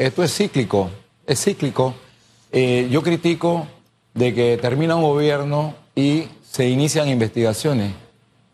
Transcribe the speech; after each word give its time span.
esto 0.00 0.24
es 0.24 0.34
cíclico, 0.34 0.90
es 1.26 1.44
cíclico. 1.44 1.94
Eh, 2.52 2.88
yo 2.90 3.02
critico 3.02 3.66
de 4.14 4.34
que 4.34 4.56
termina 4.56 4.96
un 4.96 5.02
gobierno 5.02 5.74
y 5.94 6.24
se 6.42 6.68
inician 6.68 7.08
investigaciones. 7.08 7.92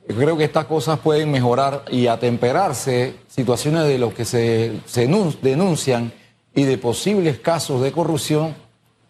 Creo 0.08 0.36
que 0.36 0.44
estas 0.44 0.66
cosas 0.66 0.98
pueden 0.98 1.30
mejorar 1.30 1.84
y 1.90 2.08
atemperarse 2.08 3.14
situaciones 3.28 3.84
de 3.84 3.98
los 3.98 4.12
que 4.12 4.24
se, 4.24 4.80
se 4.86 5.08
denuncian 5.42 6.12
y 6.54 6.64
de 6.64 6.78
posibles 6.78 7.38
casos 7.38 7.80
de 7.80 7.92
corrupción 7.92 8.54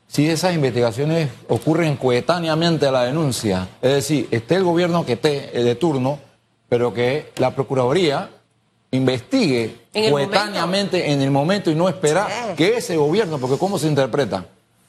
si 0.07 0.29
esas 0.29 0.55
investigaciones 0.55 1.31
ocurren 1.49 1.97
coetáneamente 1.97 2.87
a 2.87 2.93
la 2.93 3.05
denuncia. 3.05 3.69
Es 3.83 3.93
decir, 3.93 4.29
esté 4.31 4.57
el 4.57 4.65
gobierno 4.65 5.05
que 5.05 5.15
esté 5.15 5.51
de 5.51 5.75
turno, 5.75 6.19
pero 6.69 6.95
que 6.95 7.33
la 7.37 7.55
Procuraduría 7.55 8.31
investigue 8.97 9.77
coetáneamente 10.11 11.11
en 11.13 11.23
el 11.23 11.31
momento 11.31 11.71
y 11.71 11.75
no 11.75 11.89
esperar 11.89 12.55
que 12.57 12.77
ese 12.77 12.97
gobierno, 12.97 13.39
porque 13.39 13.59
¿cómo 13.59 13.79
se 13.79 13.87
interpreta? 13.87 14.47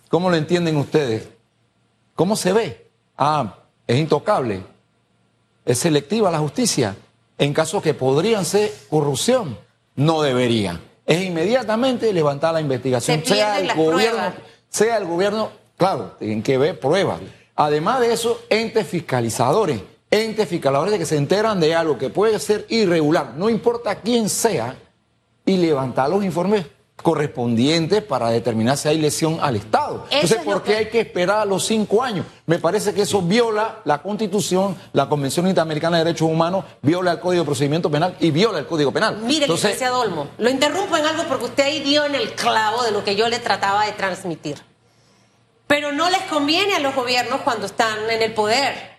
¿Cómo 0.09 0.30
lo 0.30 0.36
entienden 0.36 0.77
ustedes? 0.77 1.27
¿Cómo 2.16 2.35
se 2.35 2.54
ve? 2.54 2.88
Ah, 3.18 3.55
es 3.85 3.98
intocable, 3.98 4.62
es 5.66 5.77
selectiva 5.80 6.32
la 6.32 6.40
justicia. 6.40 6.96
En 7.38 7.54
casos 7.54 7.84
que 7.84 7.94
podrían 7.94 8.46
ser 8.46 8.73
corrupción, 8.90 9.58
no 9.96 10.21
debería. 10.24 10.82
Es 11.05 11.24
inmediatamente 11.24 12.12
levantar 12.12 12.54
la 12.54 12.62
investigación, 12.62 13.24
sea 13.24 13.60
el 13.60 13.74
gobierno, 13.76 14.34
sea 14.70 14.98
el 14.98 15.05
gobierno, 15.05 15.52
claro, 15.77 16.16
tienen 16.18 16.41
que 16.41 16.58
ver 16.58 16.80
pruebas. 16.80 17.20
Además 17.55 17.99
de 17.99 18.13
eso, 18.13 18.41
entes 18.49 18.88
fiscalizadores 18.88 19.82
entes 20.10 20.48
fiscalizadores 20.48 20.98
que 20.98 21.06
se 21.06 21.18
enteran 21.18 21.60
de 21.60 21.76
algo 21.76 21.98
que 21.98 22.10
puede 22.10 22.40
ser 22.40 22.66
irregular, 22.70 23.34
no 23.36 23.50
importa 23.50 23.96
quién 23.96 24.30
sea, 24.30 24.78
y 25.46 25.58
levantar 25.58 26.10
los 26.10 26.24
informes 26.24 26.66
correspondientes 27.02 28.02
para 28.04 28.30
determinar 28.30 28.76
si 28.76 28.90
hay 28.90 28.98
lesión 28.98 29.38
al 29.42 29.56
Estado. 29.56 30.06
Entonces, 30.10 30.40
¿por 30.44 30.64
qué 30.64 30.76
hay 30.76 30.90
que 30.90 31.00
esperar 31.02 31.40
a 31.40 31.46
los 31.46 31.64
cinco 31.66 32.04
años? 32.04 32.26
Me 32.48 32.60
parece 32.60 32.94
que 32.94 33.04
eso 33.04 33.22
viola 33.22 33.80
la 33.86 34.02
Constitución, 34.02 34.76
la 34.94 35.08
Convención 35.08 35.48
Interamericana 35.48 35.98
de 35.98 36.05
Derechos 36.05 36.27
Humanos, 36.30 36.66
viola 36.82 37.12
el 37.14 37.20
Código 37.20 37.44
de 37.44 37.46
Procedimiento 37.46 37.90
Penal 37.90 38.16
y 38.20 38.32
viola 38.32 38.60
el 38.60 38.66
Código 38.66 38.92
Penal. 38.92 39.20
Mire, 39.20 39.46
Entonces, 39.46 39.71
licenciado 39.71 40.02
Olmo, 40.02 40.27
lo 40.38 40.49
interrumpo 40.49 40.98
en 40.98 41.05
algo 41.05 41.24
porque 41.30 41.46
usted 41.46 41.64
ahí 41.64 41.82
dio 41.82 42.04
en 42.04 42.16
el 42.16 42.34
clavo 42.34 42.84
de 42.84 42.92
lo 42.92 43.04
que 43.04 43.16
yo 43.16 43.30
le 43.30 43.40
trataba 43.40 43.86
de 43.86 43.92
transmitir. 43.92 44.58
Pero 45.68 45.92
no 45.92 46.10
les 46.10 46.24
conviene 46.24 46.76
a 46.76 46.80
los 46.80 46.96
gobiernos 46.96 47.42
cuando 47.42 47.68
están 47.68 48.10
en 48.10 48.21
el 48.21 48.34
poder 48.34 48.96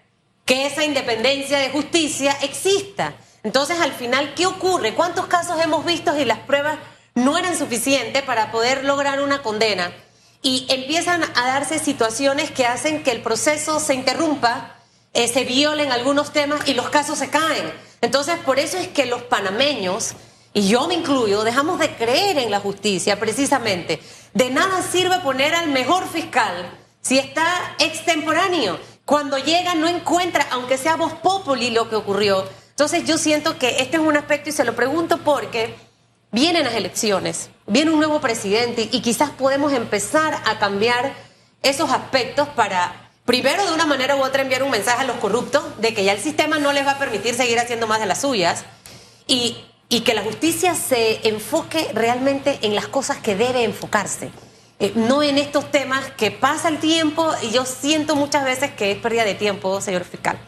que 0.48 0.64
esa 0.64 0.82
independencia 0.82 1.58
de 1.58 1.68
justicia 1.68 2.34
exista. 2.40 3.12
Entonces, 3.42 3.78
al 3.80 3.92
final, 3.92 4.32
¿qué 4.34 4.46
ocurre? 4.46 4.94
¿Cuántos 4.94 5.26
casos 5.26 5.62
hemos 5.62 5.84
visto 5.84 6.18
y 6.18 6.24
las 6.24 6.38
pruebas 6.38 6.78
no 7.14 7.36
eran 7.36 7.56
suficientes 7.56 8.22
para 8.22 8.50
poder 8.50 8.82
lograr 8.82 9.20
una 9.20 9.42
condena? 9.42 9.92
Y 10.40 10.66
empiezan 10.70 11.22
a 11.22 11.46
darse 11.46 11.78
situaciones 11.78 12.50
que 12.50 12.64
hacen 12.64 13.02
que 13.02 13.10
el 13.10 13.20
proceso 13.20 13.78
se 13.78 13.92
interrumpa, 13.92 14.74
eh, 15.12 15.28
se 15.28 15.44
violen 15.44 15.92
algunos 15.92 16.32
temas 16.32 16.66
y 16.66 16.72
los 16.72 16.88
casos 16.88 17.18
se 17.18 17.28
caen. 17.28 17.70
Entonces, 18.00 18.38
por 18.38 18.58
eso 18.58 18.78
es 18.78 18.88
que 18.88 19.04
los 19.04 19.24
panameños, 19.24 20.14
y 20.54 20.66
yo 20.66 20.88
me 20.88 20.94
incluyo, 20.94 21.44
dejamos 21.44 21.78
de 21.78 21.94
creer 21.94 22.38
en 22.38 22.50
la 22.50 22.60
justicia 22.60 23.20
precisamente. 23.20 24.00
De 24.32 24.48
nada 24.48 24.80
sirve 24.80 25.18
poner 25.18 25.54
al 25.54 25.68
mejor 25.68 26.08
fiscal 26.08 26.70
si 27.02 27.18
está 27.18 27.74
extemporáneo 27.78 28.78
cuando 29.08 29.38
llega 29.38 29.74
no 29.74 29.88
encuentra, 29.88 30.46
aunque 30.50 30.76
sea 30.76 30.96
voz 30.96 31.14
populi 31.14 31.70
lo 31.70 31.88
que 31.88 31.96
ocurrió. 31.96 32.46
Entonces 32.68 33.06
yo 33.06 33.16
siento 33.16 33.58
que 33.58 33.80
este 33.80 33.96
es 33.96 34.02
un 34.02 34.14
aspecto 34.18 34.50
y 34.50 34.52
se 34.52 34.64
lo 34.64 34.76
pregunto 34.76 35.16
porque 35.24 35.74
vienen 36.30 36.64
las 36.64 36.74
elecciones, 36.74 37.48
viene 37.66 37.90
un 37.90 38.00
nuevo 38.00 38.20
presidente 38.20 38.86
y 38.92 39.00
quizás 39.00 39.30
podemos 39.30 39.72
empezar 39.72 40.34
a 40.44 40.58
cambiar 40.58 41.14
esos 41.62 41.90
aspectos 41.90 42.48
para, 42.48 43.08
primero 43.24 43.64
de 43.64 43.72
una 43.72 43.86
manera 43.86 44.14
u 44.14 44.22
otra, 44.22 44.42
enviar 44.42 44.62
un 44.62 44.72
mensaje 44.72 45.00
a 45.00 45.06
los 45.06 45.16
corruptos 45.16 45.64
de 45.80 45.94
que 45.94 46.04
ya 46.04 46.12
el 46.12 46.20
sistema 46.20 46.58
no 46.58 46.74
les 46.74 46.86
va 46.86 46.90
a 46.90 46.98
permitir 46.98 47.34
seguir 47.34 47.58
haciendo 47.58 47.86
más 47.86 48.00
de 48.00 48.06
las 48.06 48.20
suyas 48.20 48.66
y, 49.26 49.56
y 49.88 50.00
que 50.00 50.12
la 50.12 50.20
justicia 50.20 50.74
se 50.74 51.26
enfoque 51.26 51.88
realmente 51.94 52.58
en 52.60 52.74
las 52.74 52.88
cosas 52.88 53.16
que 53.16 53.36
debe 53.36 53.64
enfocarse. 53.64 54.30
Eh, 54.80 54.92
no 54.94 55.24
en 55.24 55.38
estos 55.38 55.70
temas 55.72 56.10
que 56.12 56.30
pasa 56.30 56.68
el 56.68 56.78
tiempo 56.78 57.28
y 57.42 57.50
yo 57.50 57.64
siento 57.64 58.14
muchas 58.14 58.44
veces 58.44 58.70
que 58.72 58.92
es 58.92 58.98
pérdida 58.98 59.24
de 59.24 59.34
tiempo, 59.34 59.80
señor 59.80 60.04
fiscal. 60.04 60.38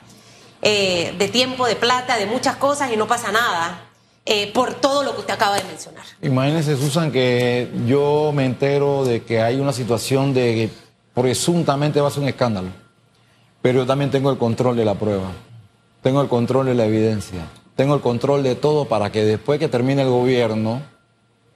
Eh, 0.62 1.14
de 1.18 1.28
tiempo, 1.28 1.66
de 1.66 1.74
plata, 1.74 2.16
de 2.16 2.26
muchas 2.26 2.56
cosas 2.56 2.92
y 2.92 2.96
no 2.96 3.08
pasa 3.08 3.32
nada 3.32 3.88
eh, 4.26 4.52
por 4.52 4.74
todo 4.74 5.02
lo 5.02 5.14
que 5.14 5.20
usted 5.20 5.34
acaba 5.34 5.56
de 5.56 5.64
mencionar. 5.64 6.04
Imagínese, 6.22 6.76
Susan, 6.76 7.10
que 7.10 7.70
yo 7.86 8.30
me 8.32 8.44
entero 8.44 9.04
de 9.04 9.24
que 9.24 9.40
hay 9.40 9.58
una 9.58 9.72
situación 9.72 10.32
de 10.32 10.54
que 10.54 10.70
presuntamente 11.14 12.00
va 12.00 12.08
a 12.08 12.10
ser 12.10 12.22
un 12.22 12.28
escándalo, 12.28 12.68
pero 13.62 13.80
yo 13.80 13.86
también 13.86 14.10
tengo 14.10 14.30
el 14.30 14.38
control 14.38 14.76
de 14.76 14.84
la 14.84 14.94
prueba, 14.94 15.32
tengo 16.02 16.20
el 16.22 16.28
control 16.28 16.66
de 16.66 16.74
la 16.74 16.84
evidencia, 16.84 17.46
tengo 17.74 17.94
el 17.94 18.00
control 18.00 18.42
de 18.44 18.54
todo 18.54 18.84
para 18.84 19.10
que 19.10 19.24
después 19.24 19.58
que 19.58 19.68
termine 19.68 20.02
el 20.02 20.08
gobierno 20.08 20.82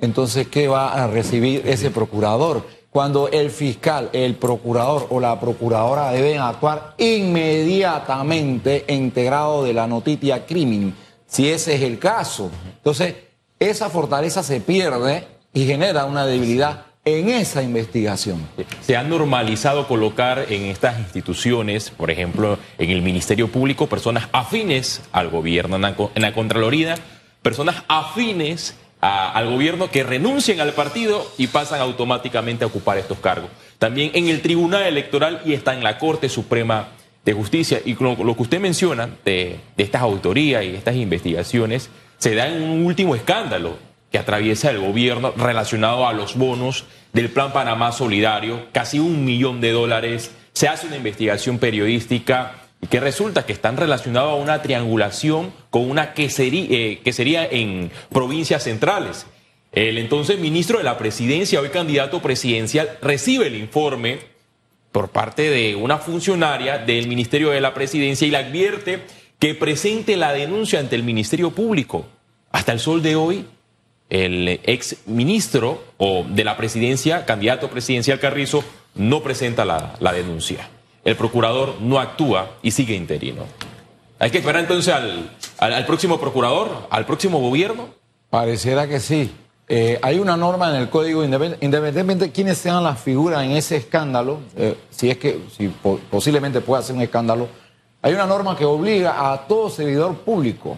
entonces, 0.04 0.46
¿qué 0.48 0.68
va 0.68 0.92
a 0.92 1.06
recibir 1.06 1.62
ese 1.66 1.90
procurador? 1.90 2.66
Cuando 2.90 3.28
el 3.28 3.50
fiscal, 3.50 4.10
el 4.12 4.36
procurador 4.36 5.08
o 5.10 5.18
la 5.18 5.40
procuradora 5.40 6.12
deben 6.12 6.40
actuar 6.40 6.94
inmediatamente 6.98 8.84
integrado 8.88 9.64
de 9.64 9.74
la 9.74 9.88
noticia 9.88 10.46
crimen, 10.46 10.94
si 11.26 11.50
ese 11.50 11.74
es 11.74 11.82
el 11.82 11.98
caso. 11.98 12.50
Entonces, 12.76 13.16
esa 13.58 13.90
fortaleza 13.90 14.42
se 14.42 14.60
pierde 14.60 15.26
y 15.52 15.66
genera 15.66 16.04
una 16.04 16.24
debilidad 16.24 16.86
en 17.04 17.28
esa 17.28 17.62
investigación. 17.62 18.48
Se 18.80 18.96
ha 18.96 19.02
normalizado 19.02 19.86
colocar 19.86 20.46
en 20.48 20.62
estas 20.66 20.98
instituciones, 20.98 21.90
por 21.90 22.10
ejemplo, 22.10 22.58
en 22.78 22.90
el 22.90 23.02
Ministerio 23.02 23.48
Público, 23.48 23.88
personas 23.88 24.28
afines 24.32 25.02
al 25.12 25.30
gobierno, 25.30 25.76
en 25.76 26.22
la 26.22 26.32
Contraloría, 26.32 26.94
personas 27.42 27.82
afines 27.88 28.76
al 29.04 29.50
gobierno 29.50 29.90
que 29.90 30.02
renuncien 30.02 30.60
al 30.60 30.72
partido 30.72 31.30
y 31.36 31.48
pasan 31.48 31.80
automáticamente 31.80 32.64
a 32.64 32.68
ocupar 32.68 32.96
estos 32.96 33.18
cargos. 33.18 33.50
También 33.78 34.10
en 34.14 34.28
el 34.28 34.40
Tribunal 34.40 34.84
Electoral 34.84 35.42
y 35.44 35.52
está 35.52 35.74
en 35.74 35.84
la 35.84 35.98
Corte 35.98 36.28
Suprema 36.28 36.88
de 37.24 37.32
Justicia. 37.32 37.80
Y 37.84 37.94
lo, 37.94 38.16
que 38.16 38.42
usted 38.42 38.60
menciona 38.60 39.08
de, 39.24 39.60
estas 39.76 40.02
autorías 40.02 40.64
y 40.64 40.74
estas 40.74 40.96
investigaciones 40.96 41.90
se 42.18 42.34
da 42.34 42.48
en 42.48 42.62
un 42.62 42.86
último 42.86 43.14
escándalo 43.14 43.76
que 44.10 44.18
atraviesa 44.18 44.70
el 44.70 44.80
gobierno 44.80 45.34
relacionado 45.36 46.06
a 46.06 46.12
los 46.12 46.36
bonos 46.36 46.84
del 47.12 47.28
Plan 47.28 47.52
Panamá 47.52 47.92
Solidario, 47.92 48.66
casi 48.72 49.00
un 49.00 49.24
millón 49.24 49.60
de 49.60 49.72
dólares. 49.72 50.30
Se 50.52 50.68
hace 50.68 50.86
una 50.86 50.96
investigación 50.96 51.58
periodística 51.58 52.63
que 52.90 53.00
resulta 53.00 53.46
que 53.46 53.52
están 53.52 53.76
relacionados 53.76 54.32
a 54.32 54.36
una 54.36 54.62
triangulación 54.62 55.52
con 55.70 55.88
una 55.88 56.14
quesería, 56.14 56.66
eh, 56.70 57.00
que 57.04 57.12
sería 57.12 57.46
en 57.46 57.90
provincias 58.10 58.64
centrales. 58.64 59.26
El 59.72 59.98
entonces 59.98 60.38
ministro 60.38 60.78
de 60.78 60.84
la 60.84 60.98
presidencia, 60.98 61.60
hoy 61.60 61.70
candidato 61.70 62.22
presidencial, 62.22 62.98
recibe 63.02 63.46
el 63.46 63.56
informe 63.56 64.18
por 64.92 65.10
parte 65.10 65.50
de 65.50 65.74
una 65.74 65.98
funcionaria 65.98 66.78
del 66.78 67.08
Ministerio 67.08 67.50
de 67.50 67.60
la 67.60 67.74
Presidencia 67.74 68.26
y 68.26 68.30
le 68.30 68.36
advierte 68.36 69.02
que 69.40 69.54
presente 69.54 70.16
la 70.16 70.32
denuncia 70.32 70.78
ante 70.78 70.94
el 70.94 71.02
Ministerio 71.02 71.50
Público. 71.50 72.06
Hasta 72.52 72.72
el 72.72 72.78
sol 72.78 73.02
de 73.02 73.16
hoy, 73.16 73.46
el 74.10 74.60
ex 74.62 74.98
ministro 75.06 75.82
o 75.96 76.24
de 76.28 76.44
la 76.44 76.56
presidencia, 76.56 77.26
candidato 77.26 77.68
presidencial 77.68 78.20
Carrizo, 78.20 78.62
no 78.94 79.22
presenta 79.24 79.64
la, 79.64 79.96
la 79.98 80.12
denuncia 80.12 80.68
el 81.04 81.16
procurador 81.16 81.74
no 81.80 82.00
actúa 82.00 82.50
y 82.62 82.70
sigue 82.70 82.94
interino. 82.94 83.44
¿Hay 84.18 84.30
que 84.30 84.38
esperar 84.38 84.62
entonces 84.62 84.94
al, 85.58 85.86
próximo 85.86 86.18
procurador, 86.18 86.70
al 86.88 87.04
próximo 87.04 87.40
gobierno? 87.40 87.88
Pareciera 88.30 88.88
que 88.88 89.00
sí. 89.00 89.30
Eh, 89.68 89.98
hay 90.02 90.18
una 90.18 90.36
norma 90.36 90.70
en 90.70 90.76
el 90.76 90.90
código, 90.90 91.24
independientemente 91.24 92.26
de 92.26 92.32
quiénes 92.32 92.58
sean 92.58 92.82
las 92.82 93.00
figuras 93.00 93.42
en 93.44 93.52
ese 93.52 93.76
escándalo, 93.76 94.40
eh, 94.56 94.76
si 94.90 95.10
es 95.10 95.18
que 95.18 95.40
si 95.56 95.68
posiblemente 96.10 96.60
pueda 96.60 96.82
ser 96.82 96.96
un 96.96 97.02
escándalo, 97.02 97.48
hay 98.02 98.12
una 98.12 98.26
norma 98.26 98.56
que 98.56 98.64
obliga 98.64 99.32
a 99.32 99.46
todo 99.46 99.70
servidor 99.70 100.16
público 100.16 100.76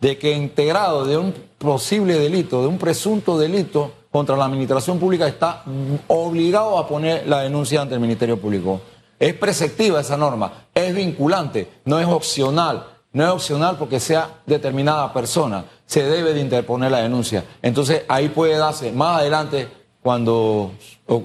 de 0.00 0.18
que 0.18 0.32
integrado 0.32 1.04
de 1.04 1.16
un 1.16 1.32
posible 1.58 2.18
delito, 2.18 2.60
de 2.62 2.68
un 2.68 2.78
presunto 2.78 3.38
delito 3.38 3.92
contra 4.10 4.36
la 4.36 4.44
administración 4.44 4.98
pública, 4.98 5.26
está 5.26 5.62
obligado 6.08 6.78
a 6.78 6.86
poner 6.86 7.26
la 7.26 7.40
denuncia 7.40 7.80
ante 7.80 7.94
el 7.94 8.00
Ministerio 8.00 8.36
Público. 8.36 8.80
Es 9.18 9.34
preceptiva 9.34 10.00
esa 10.00 10.16
norma, 10.16 10.66
es 10.74 10.94
vinculante, 10.94 11.68
no 11.84 11.98
es 11.98 12.06
opcional. 12.06 12.88
No 13.12 13.24
es 13.24 13.30
opcional 13.30 13.76
porque 13.78 14.00
sea 14.00 14.40
determinada 14.44 15.12
persona. 15.12 15.64
Se 15.86 16.02
debe 16.02 16.34
de 16.34 16.40
interponer 16.40 16.90
la 16.90 16.98
denuncia. 16.98 17.44
Entonces 17.62 18.02
ahí 18.08 18.28
puede 18.28 18.58
darse 18.58 18.90
más 18.90 19.20
adelante, 19.20 19.68
cuando 20.02 20.72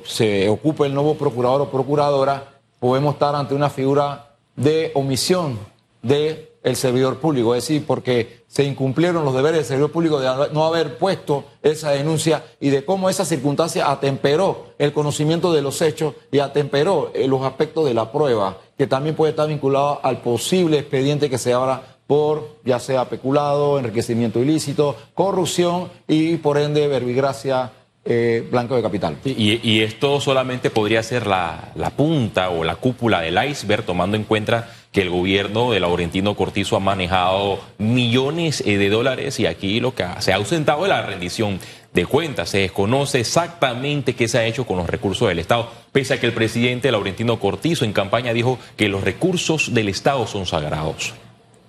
se 0.05 0.47
ocupe 0.47 0.85
el 0.85 0.93
nuevo 0.93 1.15
procurador 1.15 1.61
o 1.61 1.69
procuradora, 1.69 2.61
podemos 2.79 3.15
estar 3.15 3.35
ante 3.35 3.53
una 3.53 3.69
figura 3.69 4.35
de 4.55 4.91
omisión 4.95 5.59
de 6.01 6.48
el 6.63 6.75
servidor 6.75 7.17
público, 7.17 7.55
es 7.55 7.63
decir, 7.63 7.85
porque 7.85 8.43
se 8.47 8.63
incumplieron 8.63 9.23
los 9.23 9.33
deberes 9.33 9.59
del 9.59 9.65
servidor 9.65 9.91
público 9.91 10.19
de 10.19 10.49
no 10.53 10.65
haber 10.65 10.97
puesto 10.97 11.45
esa 11.61 11.91
denuncia 11.91 12.43
y 12.59 12.69
de 12.69 12.83
cómo 12.83 13.09
esa 13.09 13.25
circunstancia 13.25 13.89
atemperó 13.89 14.73
el 14.77 14.91
conocimiento 14.91 15.53
de 15.53 15.61
los 15.61 15.81
hechos 15.81 16.15
y 16.31 16.39
atemperó 16.39 17.11
eh, 17.13 17.27
los 17.27 17.43
aspectos 17.43 17.85
de 17.85 17.93
la 17.93 18.11
prueba, 18.11 18.57
que 18.77 18.87
también 18.87 19.15
puede 19.15 19.31
estar 19.31 19.47
vinculado 19.47 19.99
al 20.03 20.21
posible 20.21 20.79
expediente 20.79 21.29
que 21.29 21.37
se 21.37 21.53
abra 21.53 21.97
por 22.07 22.57
ya 22.65 22.79
sea 22.79 23.07
peculado, 23.07 23.77
enriquecimiento 23.77 24.39
ilícito, 24.39 24.95
corrupción 25.13 25.89
y 26.07 26.37
por 26.37 26.57
ende 26.57 26.87
verbigracia 26.87 27.71
eh, 28.03 28.47
blanco 28.49 28.75
de 28.75 28.81
capital. 28.81 29.17
Y, 29.23 29.81
esto 29.81 30.19
solamente 30.19 30.71
podría 30.71 31.03
ser 31.03 31.27
la, 31.27 31.71
la, 31.75 31.91
punta 31.91 32.49
o 32.49 32.63
la 32.63 32.77
cúpula 32.77 33.21
del 33.21 33.37
iceberg, 33.49 33.83
tomando 33.83 34.17
en 34.17 34.23
cuenta 34.23 34.71
que 34.91 35.01
el 35.01 35.09
gobierno 35.09 35.71
de 35.71 35.79
Laurentino 35.79 36.35
Cortizo 36.35 36.75
ha 36.75 36.79
manejado 36.79 37.59
millones 37.77 38.63
eh, 38.65 38.77
de 38.77 38.89
dólares 38.89 39.39
y 39.39 39.45
aquí 39.45 39.79
lo 39.79 39.93
que 39.93 40.05
se 40.19 40.33
ha 40.33 40.37
ausentado 40.37 40.83
es 40.83 40.89
la 40.89 41.03
rendición 41.03 41.59
de 41.93 42.05
cuentas. 42.05 42.49
Se 42.49 42.59
desconoce 42.59 43.19
exactamente 43.19 44.15
qué 44.15 44.27
se 44.27 44.39
ha 44.39 44.45
hecho 44.45 44.65
con 44.65 44.77
los 44.77 44.89
recursos 44.89 45.27
del 45.27 45.39
Estado, 45.39 45.69
pese 45.91 46.15
a 46.15 46.19
que 46.19 46.25
el 46.25 46.33
presidente 46.33 46.91
Laurentino 46.91 47.39
Cortizo 47.39 47.85
en 47.85 47.93
campaña 47.93 48.33
dijo 48.33 48.57
que 48.77 48.89
los 48.89 49.03
recursos 49.03 49.73
del 49.73 49.89
Estado 49.89 50.25
son 50.25 50.45
sagrados. 50.45 51.13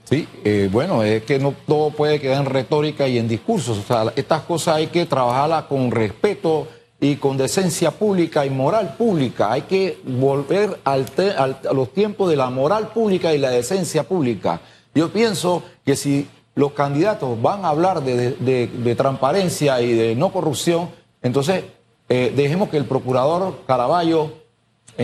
Sí, 0.05 0.27
eh, 0.45 0.69
bueno, 0.73 1.05
es 1.05 1.23
que 1.23 1.39
no 1.39 1.55
todo 1.67 1.91
puede 1.91 2.21
quedar 2.21 2.45
en 2.45 2.51
retórica 2.51 3.07
y 3.07 3.19
en 3.19 3.29
discursos. 3.29 3.79
O 3.79 3.83
sea, 3.83 4.13
estas 4.17 4.43
cosas 4.43 4.77
hay 4.77 4.89
que 4.89 5.07
trabajarlas 5.07 5.65
con 5.65 5.93
respeto 5.93 6.67
y 7.01 7.17
con 7.17 7.37
decencia 7.37 7.91
pública 7.91 8.45
y 8.45 8.51
moral 8.51 8.95
pública. 8.97 9.53
Hay 9.53 9.63
que 9.63 9.99
volver 10.05 10.79
al 10.85 11.07
a 11.37 11.73
los 11.73 11.93
tiempos 11.93 12.29
de 12.29 12.37
la 12.37 12.51
moral 12.51 12.89
pública 12.89 13.35
y 13.35 13.39
la 13.39 13.51
decencia 13.51 14.03
pública. 14.03 14.61
Yo 14.95 15.11
pienso 15.11 15.63
que 15.85 15.97
si 15.97 16.29
los 16.55 16.73
candidatos 16.73 17.41
van 17.41 17.65
a 17.65 17.69
hablar 17.69 18.03
de, 18.03 18.95
transparencia 18.97 19.81
y 19.81 19.95
de 19.95 20.15
no 20.15 20.31
corrupción, 20.33 20.91
entonces 21.23 21.65
eh, 22.09 22.33
dejemos 22.37 22.69
que 22.69 22.77
el 22.77 22.85
procurador 22.85 23.61
Caraballo 23.67 24.40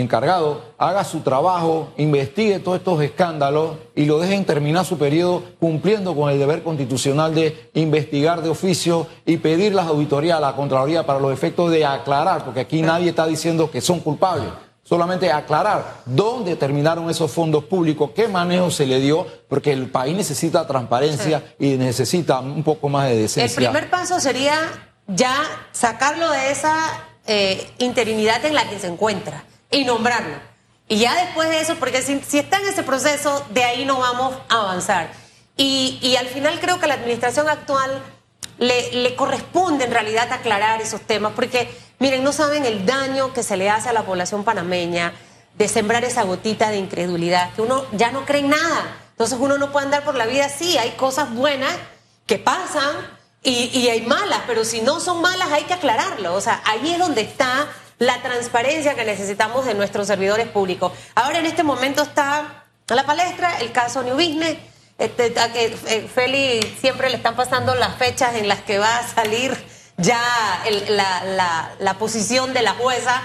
encargado 0.01 0.61
haga 0.77 1.05
su 1.05 1.21
trabajo, 1.21 1.89
investigue 1.97 2.59
todos 2.59 2.79
estos 2.79 3.03
escándalos 3.03 3.77
y 3.95 4.05
lo 4.05 4.19
dejen 4.19 4.45
terminar 4.45 4.85
su 4.85 4.99
periodo 4.99 5.43
cumpliendo 5.59 6.15
con 6.15 6.31
el 6.31 6.39
deber 6.39 6.63
constitucional 6.63 7.35
de 7.35 7.71
investigar 7.75 8.43
de 8.43 8.51
oficio 8.51 9.07
y 9.25 9.39
pedir 9.39 9.75
las 9.75 9.87
auditorías 9.87 10.37
a 10.37 10.41
la 10.41 10.55
Contraloría 10.55 11.07
para 11.07 11.19
los 11.19 11.33
efectos 11.33 11.71
de 11.71 11.87
aclarar, 11.87 12.45
porque 12.45 12.61
aquí 12.61 12.83
nadie 12.83 13.11
está 13.11 13.27
diciendo 13.27 13.71
que 13.71 13.81
son 13.81 14.01
culpables. 14.01 14.49
Solamente 14.83 15.33
aclarar 15.33 16.03
dónde 16.05 16.55
terminaron 16.55 17.11
esos 17.11 17.31
fondos 17.31 17.65
públicos, 17.65 18.11
qué 18.15 18.29
manejo 18.29 18.71
se 18.71 18.87
le 18.87 19.01
dio, 19.01 19.27
porque 19.49 19.73
el 19.73 19.91
país 19.91 20.17
necesita 20.17 20.67
transparencia 20.67 21.43
y 21.59 21.71
necesita 21.71 22.39
un 22.39 22.63
poco 22.63 22.89
más 22.89 23.09
de 23.09 23.17
decencia. 23.17 23.45
El 23.45 23.73
primer 23.73 23.91
paso 23.91 24.21
sería 24.21 24.55
ya 25.09 25.43
sacarlo 25.73 26.31
de 26.31 26.53
esa 26.53 26.77
eh, 27.27 27.67
interinidad 27.79 28.45
en 28.45 28.55
la 28.55 28.69
que 28.69 28.79
se 28.79 28.87
encuentra 28.87 29.46
y 29.71 29.85
nombrarlo. 29.85 30.37
Y 30.89 30.99
ya 30.99 31.15
después 31.15 31.49
de 31.49 31.61
eso, 31.61 31.77
porque 31.77 32.03
si, 32.03 32.39
está 32.39 32.59
en 32.59 32.69
ese 32.69 32.83
proceso, 32.83 33.45
de 33.51 33.65
ahí 33.65 33.85
no 33.85 33.99
vamos 33.99 34.37
a 34.49 34.61
avanzar. 34.61 35.11
Y, 35.57 35.99
y 36.01 36.17
al 36.17 36.29
final 36.29 36.61
creo 36.61 36.79
que 36.79 36.85
a 36.85 36.89
la 36.89 36.95
administración 36.95 37.49
actual 37.49 38.03
le, 38.59 38.93
le, 38.93 39.17
corresponde 39.17 39.85
en 39.85 39.91
realidad 39.91 40.31
aclarar 40.33 40.81
esos 40.81 41.01
temas, 41.01 41.33
porque 41.35 41.71
miren, 41.99 42.23
no 42.23 42.33
saben 42.33 42.65
el 42.65 42.87
daño 42.87 43.33
que 43.33 43.43
se 43.43 43.57
le 43.57 43.69
hace 43.69 43.89
a 43.89 43.93
la 43.93 44.05
población 44.05 44.45
panameña 44.45 45.13
de 45.55 45.69
sembrar 45.69 46.05
esa 46.05 46.23
gotita 46.23 46.71
de 46.71 46.79
incredulidad, 46.79 47.53
que 47.55 47.63
uno 47.63 47.85
ya 47.93 48.13
no 48.13 48.25
cree 48.25 48.43
en 48.43 48.51
nada. 48.51 48.97
Entonces 49.11 49.39
uno 49.41 49.59
no 49.59 49.73
puede 49.73 49.87
andar 49.87 50.05
por 50.05 50.15
la 50.15 50.27
vida 50.27 50.45
así, 50.45 50.77
hay 50.79 50.91
cosas 50.93 51.35
buenas 51.35 51.75
que 52.27 52.39
pasan 52.39 52.95
y, 53.43 53.71
y 53.73 53.89
hay 53.89 54.03
malas, 54.03 54.43
pero 54.47 54.65
si 54.65 54.83
no 54.83 55.01
son 55.01 55.23
malas 55.23 55.51
hay 55.51 55.65
que 55.65 55.75
aclararlo. 55.75 56.35
O 56.35 56.41
sea, 56.41 56.63
ahí 56.67 56.93
es 56.93 56.99
donde 56.99 57.23
está 57.23 57.67
la 57.99 58.21
transparencia 58.23 58.95
que 58.95 59.05
necesitamos 59.05 59.65
de 59.65 59.75
nuestros 59.75 60.07
servidores 60.07 60.49
públicos. 60.49 60.93
Ahora 61.15 61.39
en 61.39 61.47
este 61.47 61.63
momento 61.63 62.03
está 62.03 62.65
a 62.89 62.95
la 62.95 63.05
palestra 63.05 63.59
el 63.61 63.73
caso 63.73 64.03
New 64.03 64.15
Business, 64.15 64.59
este, 64.99 65.33
que 65.33 65.77
eh, 65.87 66.09
Feli 66.13 66.61
siempre 66.81 67.11
le 67.11 67.17
están 67.17 67.37
pasando 67.37 67.75
las 67.75 67.97
fechas 67.97 68.35
en 68.35 68.49
las 68.49 68.61
que 68.61 68.79
va 68.79 68.99
a 68.99 69.07
salir 69.07 69.57
ya 69.99 70.21
la, 70.89 71.95
posición 71.99 72.53
de 72.53 72.63
la 72.63 72.73
jueza 72.73 73.23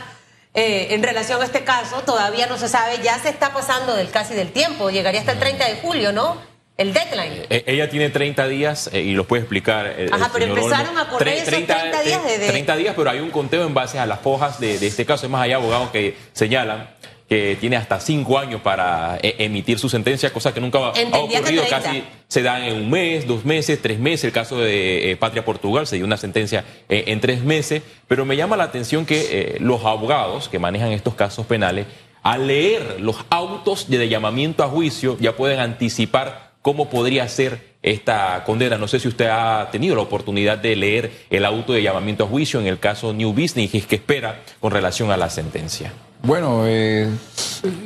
eh, 0.54 0.88
en 0.92 1.04
relación 1.04 1.42
a 1.42 1.46
este 1.46 1.64
caso, 1.64 2.02
todavía 2.04 2.48
no 2.48 2.58
se 2.58 2.68
sabe, 2.68 3.00
ya 3.02 3.20
se 3.20 3.30
está 3.30 3.54
pasando 3.54 3.96
del 3.96 4.10
casi 4.10 4.34
del 4.34 4.52
tiempo, 4.52 4.90
llegaría 4.90 5.22
hasta 5.22 5.34
el 5.34 5.40
30 5.40 5.66
de 5.66 5.76
julio, 5.78 6.12
¿no? 6.12 6.51
El 6.78 6.94
deadline. 6.94 7.46
Eh, 7.50 7.64
ella 7.68 7.90
tiene 7.90 8.10
30 8.10 8.48
días 8.48 8.90
eh, 8.92 9.02
y 9.02 9.14
lo 9.14 9.28
puede 9.28 9.42
explicar. 9.42 9.96
Ajá, 10.12 10.32
pero 10.34 10.46
empezaron 10.46 10.98
a 10.98 11.08
correr 11.08 11.36
esos 11.36 11.50
30, 11.50 12.02
días 12.04 12.24
de, 12.26 12.48
30 12.48 12.76
días, 12.76 12.94
pero 12.98 13.10
hay 13.10 13.20
un 13.20 13.30
conteo 13.30 13.66
en 13.66 13.74
base 13.74 14.00
a 14.00 14.06
las 14.06 14.20
hojas 14.24 14.60
de, 14.60 14.76
este 14.76 15.06
caso. 15.06 15.26
Es 15.26 15.32
más, 15.32 15.42
hay 15.42 15.52
abogados 15.52 15.92
que 15.92 16.16
señalan 16.34 16.90
que 17.30 17.56
tiene 17.62 17.78
hasta 17.78 18.00
5 18.00 18.40
años 18.40 18.62
para 18.62 19.18
eh, 19.22 19.36
emitir 19.40 19.80
su 19.80 19.88
sentencia, 19.88 20.34
cosa 20.34 20.54
que 20.54 20.60
nunca 20.60 20.80
ha 20.80 20.90
ocurrido. 20.90 21.64
Casi 21.70 22.04
se 22.28 22.42
dan 22.42 22.64
en 22.64 22.76
un 22.76 22.90
mes, 22.90 23.28
dos 23.28 23.46
meses, 23.46 23.80
tres 23.82 24.00
meses. 24.00 24.26
El 24.26 24.32
caso 24.32 24.60
de 24.60 25.16
Patria 25.20 25.46
Portugal 25.46 25.88
se 25.88 25.98
dio 25.98 26.06
una 26.06 26.18
sentencia 26.18 26.66
en 26.90 27.22
tres 27.22 27.42
meses. 27.42 27.84
Pero 28.08 28.26
me 28.26 28.36
llama 28.36 28.58
la 28.58 28.66
atención 28.66 29.06
que 29.06 29.58
los 29.60 29.86
abogados 29.86 30.50
que 30.50 30.60
manejan 30.60 30.92
estos 30.92 31.14
casos 31.14 31.46
penales, 31.46 31.86
al 32.24 32.48
leer 32.48 33.00
los 33.00 33.18
autos 33.30 33.90
de 33.90 34.10
llamamiento 34.10 34.64
a 34.64 34.68
juicio, 34.68 35.16
ya 35.20 35.36
pueden 35.36 35.60
anticipar 35.60 36.51
cómo 36.62 36.90
podría 36.90 37.28
ser 37.28 37.72
esta 37.82 38.44
condena. 38.46 38.78
No 38.78 38.88
sé 38.88 39.00
si 39.00 39.08
usted 39.08 39.28
ha 39.28 39.70
tenido 39.72 39.96
la 39.96 40.02
oportunidad 40.02 40.58
de 40.58 40.76
leer 40.76 41.12
el 41.30 41.46
auto 41.46 41.74
de 41.74 41.82
llamamiento 41.82 42.26
a 42.26 42.28
juicio 42.28 42.60
en 42.60 42.68
el 42.68 42.80
caso 42.80 43.14
New 43.14 43.34
Business 43.34 43.72
que 43.86 43.96
espera 43.96 44.42
con 44.60 44.72
relación 44.72 45.12
a 45.12 45.18
la 45.18 45.30
sentencia. 45.30 45.92
Bueno, 46.24 46.64
eh, 46.68 47.10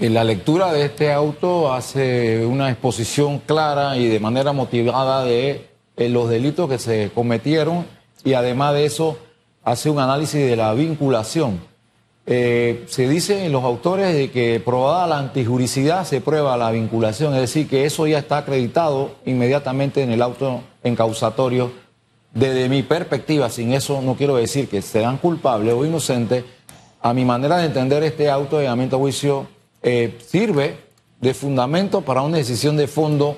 la 0.01 0.25
lectura 0.25 0.73
de 0.73 0.85
este 0.85 1.13
auto 1.13 1.73
hace 1.73 2.45
una 2.45 2.69
exposición 2.69 3.39
clara 3.39 3.97
y 3.97 4.07
de 4.07 4.19
manera 4.19 4.51
motivada 4.51 5.23
de 5.23 5.69
eh, 5.95 6.09
los 6.09 6.29
delitos 6.29 6.69
que 6.69 6.77
se 6.77 7.11
cometieron 7.15 7.85
y 8.25 8.33
además 8.33 8.73
de 8.73 8.85
eso 8.85 9.17
hace 9.63 9.89
un 9.89 9.99
análisis 9.99 10.45
de 10.45 10.57
la 10.57 10.73
vinculación 10.73 11.61
eh, 12.27 12.85
se 12.87 13.07
dice 13.07 13.45
en 13.45 13.51
los 13.51 13.63
autores 13.63 14.15
de 14.15 14.31
que 14.31 14.59
probada 14.59 15.05
la 15.05 15.19
antijuricidad 15.19 16.05
se 16.05 16.21
prueba 16.21 16.57
la 16.57 16.71
vinculación, 16.71 17.35
es 17.35 17.41
decir, 17.41 17.67
que 17.67 17.85
eso 17.85 18.07
ya 18.07 18.17
está 18.17 18.39
acreditado 18.39 19.11
inmediatamente 19.25 20.01
en 20.01 20.11
el 20.11 20.21
auto 20.21 20.61
encausatorio. 20.83 21.71
Desde 22.33 22.67
mi 22.67 22.81
perspectiva, 22.81 23.49
sin 23.49 23.73
eso 23.73 24.01
no 24.01 24.15
quiero 24.15 24.35
decir 24.35 24.67
que 24.67 24.81
sean 24.81 25.17
culpables 25.17 25.73
o 25.73 25.85
inocentes, 25.85 26.43
a 27.01 27.13
mi 27.13 27.23
manera 27.23 27.57
de 27.57 27.67
entender 27.67 28.01
este 28.03 28.29
auto 28.31 28.57
de 28.57 28.63
llamamiento 28.63 28.95
a 28.95 28.99
juicio 28.99 29.47
eh, 29.83 30.17
sirve 30.25 30.77
de 31.21 31.33
fundamento 31.35 32.01
para 32.01 32.23
una 32.23 32.37
decisión 32.37 32.75
de 32.75 32.87
fondo 32.87 33.37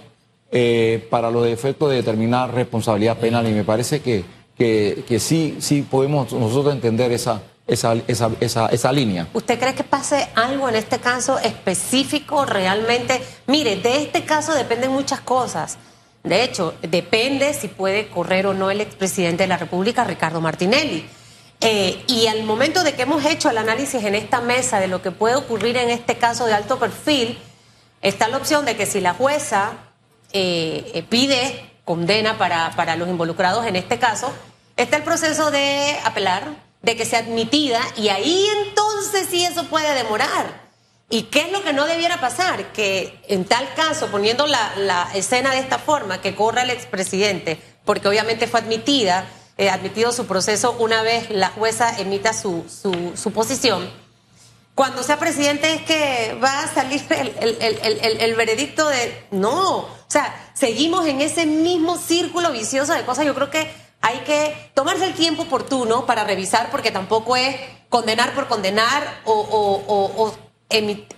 eh, 0.50 1.06
para 1.10 1.30
los 1.30 1.46
efectos 1.46 1.90
de 1.90 1.98
determinar 1.98 2.54
responsabilidad 2.54 3.18
penal 3.18 3.46
y 3.48 3.52
me 3.52 3.66
parece 3.66 4.00
que, 4.00 4.24
que, 4.58 5.04
que 5.06 5.20
sí, 5.20 5.58
sí 5.60 5.82
podemos 5.82 6.32
nosotros 6.32 6.74
entender 6.74 7.12
esa 7.12 7.42
esa, 7.68 7.94
esa, 8.08 8.32
esa, 8.40 8.68
esa, 8.68 8.92
línea. 8.92 9.28
¿Usted 9.34 9.60
cree 9.60 9.76
que 9.76 9.84
pase 9.84 10.30
algo 10.36 10.70
en 10.70 10.76
este 10.76 11.00
caso 11.00 11.38
específico 11.40 12.46
realmente? 12.46 13.22
Mire, 13.48 13.76
de 13.76 14.02
este 14.02 14.24
caso 14.24 14.54
dependen 14.54 14.92
muchas 14.92 15.20
cosas. 15.20 15.78
De 16.24 16.44
hecho, 16.44 16.76
depende 16.82 17.54
si 17.54 17.68
puede 17.68 18.10
correr 18.10 18.48
o 18.48 18.54
no 18.54 18.72
el 18.72 18.82
expresidente 18.82 19.44
de 19.44 19.48
la 19.48 19.58
República, 19.58 20.04
Ricardo 20.04 20.42
Martinelli. 20.42 21.08
Eh, 21.60 22.04
y 22.08 22.28
al 22.28 22.44
momento 22.44 22.84
de 22.84 22.94
que 22.94 23.04
hemos 23.04 23.26
hecho 23.26 23.50
el 23.50 23.58
análisis 23.58 24.04
en 24.04 24.14
esta 24.14 24.42
mesa 24.42 24.80
de 24.80 24.88
lo 24.88 25.02
que 25.02 25.12
puede 25.12 25.36
ocurrir 25.36 25.76
en 25.78 25.90
este 25.90 26.18
caso 26.18 26.46
de 26.46 26.54
alto 26.54 26.78
perfil, 26.80 27.38
está 28.02 28.28
la 28.28 28.38
opción 28.38 28.66
de 28.66 28.76
que 28.76 28.86
si 28.86 29.02
la 29.02 29.14
jueza 29.14 29.72
eh, 30.34 30.92
eh, 30.94 31.04
pide 31.04 31.72
condena 31.84 32.38
para, 32.38 32.72
para 32.76 32.96
los 32.96 33.08
involucrados 33.08 33.66
en 33.66 33.76
este 33.76 33.98
caso, 33.98 34.32
está 34.76 34.98
el 34.98 35.04
proceso 35.04 35.50
de 35.50 35.98
apelar, 36.04 36.67
de 36.82 36.96
que 36.96 37.06
sea 37.06 37.20
admitida 37.20 37.82
y 37.96 38.10
ahí 38.10 38.48
entonces 38.66 39.28
sí 39.30 39.44
eso 39.44 39.66
puede 39.66 39.94
demorar. 39.94 40.68
¿Y 41.10 41.24
qué 41.24 41.42
es 41.42 41.52
lo 41.54 41.64
que 41.64 41.72
no 41.72 41.86
debiera 41.86 42.20
pasar? 42.20 42.74
Que 42.74 43.22
en 43.30 43.46
tal 43.46 43.74
caso, 43.76 44.08
poniendo 44.08 44.46
la, 44.46 45.10
escena 45.14 45.52
de 45.52 45.60
esta 45.60 45.80
forma, 45.80 46.22
que 46.22 46.36
corra 46.36 46.64
el 46.64 46.70
expresidente, 46.70 47.62
porque 47.86 48.10
obviamente 48.10 48.46
fue 48.46 48.60
admitida, 48.60 49.26
eh, 49.58 49.70
admitido 49.70 50.12
su 50.12 50.26
proceso 50.26 50.76
una 50.80 51.02
vez 51.04 51.30
la 51.30 51.50
jueza 51.50 51.98
emita 51.98 52.34
su, 52.34 52.66
su, 53.16 53.32
posición, 53.32 53.90
cuando 54.76 55.02
sea 55.02 55.18
presidente 55.18 55.74
es 55.74 55.82
que 55.84 56.38
va 56.44 56.64
a 56.64 56.74
salir 56.74 57.02
el, 57.10 57.58
el, 57.62 58.22
el, 58.22 58.36
veredicto 58.36 58.90
de 58.90 59.28
no. 59.32 59.78
O 59.78 60.10
sea, 60.10 60.52
seguimos 60.54 61.08
en 61.08 61.22
ese 61.22 61.46
mismo 61.46 61.98
círculo 61.98 62.52
vicioso 62.52 62.94
de 62.94 63.04
cosas. 63.06 63.26
Yo 63.26 63.34
creo 63.34 63.50
que 63.50 63.72
hay 64.02 64.20
que 64.20 64.72
tomarse 64.74 65.06
el 65.06 65.14
tiempo 65.14 65.44
oportuno 65.44 66.06
para 66.06 66.24
revisar, 66.24 66.70
porque 66.72 66.92
tampoco 66.92 67.36
es 67.36 67.56
condenar 67.90 68.34
por 68.34 68.48
condenar 68.48 69.22
o, 69.26 70.34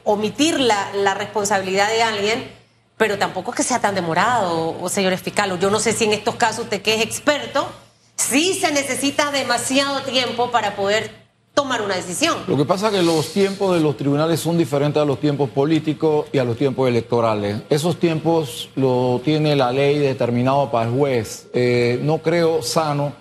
omitir 0.04 0.60
la, 0.60 1.14
responsabilidad 1.14 1.90
de 1.90 2.04
alguien, 2.04 2.52
pero 2.98 3.18
tampoco 3.18 3.52
es 3.52 3.58
que 3.58 3.64
sea 3.64 3.80
tan 3.80 3.96
demorado, 3.96 4.78
o 4.82 4.90
señores 4.90 5.22
fiscal, 5.22 5.58
yo 5.60 5.70
no 5.70 5.80
sé 5.80 5.94
si 5.94 6.06
en 6.06 6.14
estos 6.14 6.36
casos 6.36 6.66
usted 6.66 6.82
que 6.82 6.96
es 6.96 7.02
experto, 7.02 7.70
sí 8.16 8.60
se 8.60 8.72
necesita 8.72 9.32
demasiado 9.32 10.02
tiempo 10.04 10.52
para 10.52 10.76
poder 10.76 11.19
Lo 12.48 12.58
que 12.58 12.66
pasa 12.66 12.88
es 12.88 12.96
que 12.96 13.04
los 13.04 13.34
tiempos 13.34 13.76
de 13.76 13.82
los 13.82 13.98
tribunales 13.98 14.40
son 14.40 14.58
diferentes 14.58 15.02
a 15.02 15.06
los 15.06 15.20
tiempos 15.20 15.50
políticos 15.50 16.28
y 16.32 16.38
a 16.38 16.44
los 16.44 16.58
tiempos 16.58 16.88
electorales. 16.88 17.62
Esos 17.70 17.98
tiempos 17.98 18.70
lo 18.76 19.22
tiene 19.24 19.56
la 19.56 19.72
ley 19.72 19.98
determinado 20.00 20.72
para 20.72 20.90
el 20.90 20.96
juez. 20.96 21.48
Eh, 21.54 22.00
no 22.04 22.20
creo 22.20 22.62
sano 22.62 23.14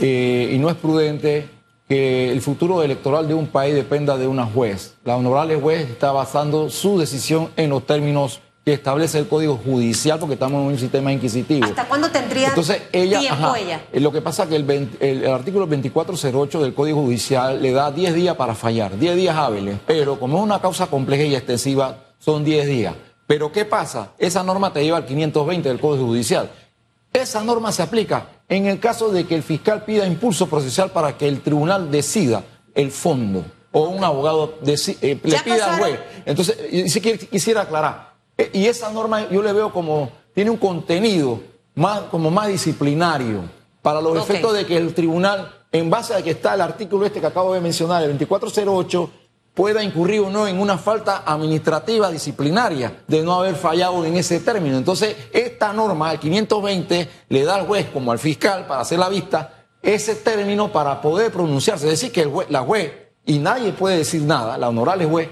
eh, 0.00 0.50
y 0.52 0.58
no 0.58 0.70
es 0.70 0.76
prudente 0.76 1.48
que 1.88 2.30
el 2.30 2.40
futuro 2.40 2.84
electoral 2.84 3.26
de 3.26 3.34
un 3.34 3.48
país 3.48 3.74
dependa 3.74 4.16
de 4.16 4.28
una 4.28 4.46
juez. 4.46 4.94
La 5.04 5.16
honorable 5.16 5.56
juez 5.56 5.90
está 5.90 6.12
basando 6.12 6.70
su 6.70 6.98
decisión 6.98 7.50
en 7.56 7.70
los 7.70 7.84
términos 7.84 8.40
que 8.64 8.74
establece 8.74 9.18
el 9.18 9.26
Código 9.26 9.56
Judicial, 9.56 10.18
porque 10.18 10.34
estamos 10.34 10.60
en 10.60 10.66
un 10.68 10.78
sistema 10.78 11.12
inquisitivo. 11.12 11.64
¿Hasta 11.64 11.86
cuándo 11.86 12.10
tendría 12.10 12.48
Entonces, 12.48 12.82
ella, 12.92 13.20
tiempo 13.20 13.54
ella? 13.56 13.82
Eh, 13.92 14.00
Lo 14.00 14.12
que 14.12 14.20
pasa 14.20 14.42
es 14.42 14.50
que 14.50 14.56
el, 14.56 14.90
el, 15.00 15.26
artículo 15.26 15.66
2408 15.66 16.62
del 16.62 16.74
Código 16.74 17.00
Judicial 17.02 17.62
le 17.62 17.72
da 17.72 17.90
10 17.90 18.14
días 18.14 18.36
para 18.36 18.54
fallar, 18.54 18.98
10 18.98 19.16
días 19.16 19.36
hábiles, 19.36 19.78
pero 19.86 20.20
como 20.20 20.38
es 20.38 20.44
una 20.44 20.60
causa 20.60 20.88
compleja 20.88 21.24
y 21.24 21.34
extensiva, 21.34 21.96
son 22.18 22.44
10 22.44 22.66
días. 22.66 22.94
Pero 23.26 23.50
¿qué 23.50 23.64
pasa? 23.64 24.10
Esa 24.18 24.42
norma 24.42 24.72
te 24.72 24.82
lleva 24.82 24.98
al 24.98 25.06
520 25.06 25.68
del 25.68 25.80
Código 25.80 26.06
Judicial. 26.06 26.50
Esa 27.12 27.42
norma 27.42 27.72
se 27.72 27.82
aplica 27.82 28.26
en 28.48 28.66
el 28.66 28.78
caso 28.78 29.10
de 29.10 29.26
que 29.26 29.34
el 29.34 29.42
fiscal 29.42 29.84
pida 29.84 30.06
impulso 30.06 30.48
procesal 30.48 30.90
para 30.90 31.16
que 31.16 31.26
el 31.26 31.40
tribunal 31.40 31.90
decida 31.90 32.44
el 32.74 32.90
fondo 32.90 33.44
o 33.72 33.88
un 33.88 34.02
abogado 34.04 34.58
eh, 34.66 35.18
le 35.22 35.38
pida 35.40 35.74
al 35.74 35.80
juez. 35.80 36.00
Entonces, 36.26 36.92
si 36.92 37.00
quisiera 37.00 37.62
aclarar, 37.62 38.09
y 38.52 38.66
esa 38.66 38.90
norma 38.92 39.28
yo 39.28 39.42
le 39.42 39.52
veo 39.52 39.72
como, 39.72 40.10
tiene 40.34 40.50
un 40.50 40.56
contenido 40.56 41.40
más, 41.74 42.02
como 42.10 42.30
más 42.30 42.48
disciplinario 42.48 43.42
para 43.82 44.00
los 44.00 44.16
efectos 44.18 44.54
de 44.54 44.66
que 44.66 44.76
el 44.76 44.94
tribunal, 44.94 45.52
en 45.72 45.90
base 45.90 46.14
a 46.14 46.22
que 46.22 46.30
está 46.30 46.54
el 46.54 46.60
artículo 46.60 47.06
este 47.06 47.20
que 47.20 47.26
acabo 47.26 47.54
de 47.54 47.60
mencionar, 47.60 48.02
el 48.02 48.10
2408, 48.10 49.10
pueda 49.54 49.82
incurrir 49.82 50.20
o 50.20 50.30
no 50.30 50.46
en 50.46 50.60
una 50.60 50.78
falta 50.78 51.22
administrativa 51.26 52.10
disciplinaria 52.10 53.02
de 53.06 53.22
no 53.22 53.34
haber 53.34 53.56
fallado 53.56 54.04
en 54.04 54.16
ese 54.16 54.40
término. 54.40 54.76
Entonces, 54.76 55.16
esta 55.32 55.72
norma, 55.72 56.12
el 56.12 56.18
520, 56.18 57.08
le 57.28 57.44
da 57.44 57.56
al 57.56 57.66
juez 57.66 57.88
como 57.92 58.12
al 58.12 58.18
fiscal 58.18 58.66
para 58.66 58.82
hacer 58.82 58.98
la 58.98 59.08
vista 59.08 59.66
ese 59.82 60.14
término 60.16 60.70
para 60.70 61.00
poder 61.00 61.32
pronunciarse. 61.32 61.86
Es 61.86 62.00
decir, 62.00 62.12
que 62.12 62.22
el 62.22 62.30
la 62.48 62.60
juez, 62.60 62.92
y 63.24 63.38
nadie 63.38 63.72
puede 63.72 63.98
decir 63.98 64.22
nada, 64.22 64.58
la 64.58 64.68
honorable 64.68 65.06
juez, 65.06 65.28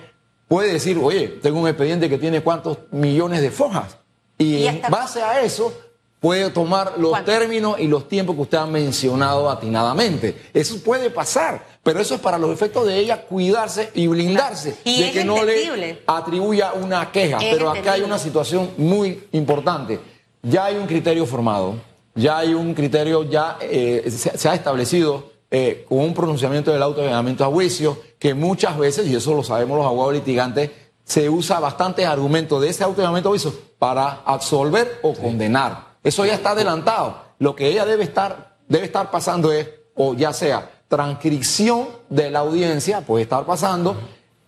puede 0.49 0.73
decir, 0.73 0.99
oye, 1.01 1.29
tengo 1.29 1.61
un 1.61 1.69
expediente 1.69 2.09
que 2.09 2.19
tiene 2.19 2.41
cuántos 2.41 2.79
millones 2.91 3.43
de 3.43 3.51
fojas. 3.51 3.99
Y, 4.39 4.67
en 4.67 4.81
base 4.89 5.23
a 5.23 5.43
eso 5.43 5.73
puede 6.21 6.51
tomar 6.51 6.95
los 6.99 7.25
términos 7.25 7.77
y 7.79 7.87
los 7.87 8.09
tiempos 8.09 8.35
que 8.35 8.43
usted 8.43 8.59
ha 8.59 8.67
mencionado 8.67 9.49
atinadamente. 9.49 10.37
Eso 10.53 10.83
puede 10.83 11.11
pasar, 11.11 11.65
pero 11.83 12.01
eso 12.01 12.15
es 12.15 12.21
para 12.21 12.39
los 12.39 12.51
efectos 12.51 12.87
de 12.87 12.99
ella 12.99 13.23
cuidarse 13.23 13.91
y 13.95 14.07
blindarse 14.07 14.77
de 14.85 15.11
que 15.13 15.25
no 15.25 15.45
le 15.45 16.03
atribuya 16.07 16.73
una 16.73 17.11
queja. 17.13 17.39
pero 17.39 17.71
acá 17.71 17.93
hay 17.93 18.03
una 18.03 18.19
situación 18.19 18.71
muy 18.77 19.29
importante. 19.33 20.01
Ya 20.43 20.67
hay 20.67 20.77
un 20.77 20.87
criterio 20.87 21.27
formado, 21.27 21.75
ya 22.15 22.39
hay 22.39 22.55
un 22.55 22.75
criterio, 22.75 23.25
ya 23.25 23.59
eh, 23.61 24.09
se, 24.11 24.49
ha 24.49 24.55
establecido 24.55 25.33
eh, 25.51 25.87
con 25.89 25.99
un 26.01 26.15
pronunciamiento 26.15 26.73
del 26.73 26.83
auto 26.83 27.01
de 27.01 27.11
a 27.11 27.47
juicio 27.47 27.99
que 28.19 28.35
muchas 28.35 28.77
veces, 28.77 29.07
y 29.07 29.17
eso 29.17 29.35
lo 29.35 29.43
sabemos 29.43 29.79
los 29.79 29.87
abogados 29.87 30.15
litigantes, 30.15 30.71
se 31.05 31.31
usa 31.31 31.59
bastantes 31.59 32.07
argumentos 32.07 32.61
de 32.61 32.69
ese 32.69 32.85
autollamamiento 32.85 33.33
de 33.33 33.51
para 33.79 34.21
absolver 34.27 34.99
o 35.03 35.15
condenar. 35.15 35.97
Eso 36.05 36.27
ya 36.27 36.35
está 36.35 36.51
adelantado. 36.51 37.17
Lo 37.39 37.57
que 37.57 37.69
ella 37.69 37.87
debe 37.87 38.05
estar, 38.05 38.57
debe 38.69 38.85
estar 38.85 39.11
pasando 39.11 39.51
es, 39.53 39.69
o 39.95 40.15
ya 40.15 40.33
sea 40.33 40.71
transcripción 40.89 41.89
de 42.09 42.31
la 42.31 42.41
audiencia, 42.41 43.03
puede 43.03 43.23
estar 43.23 43.45
pasando, 43.47 43.97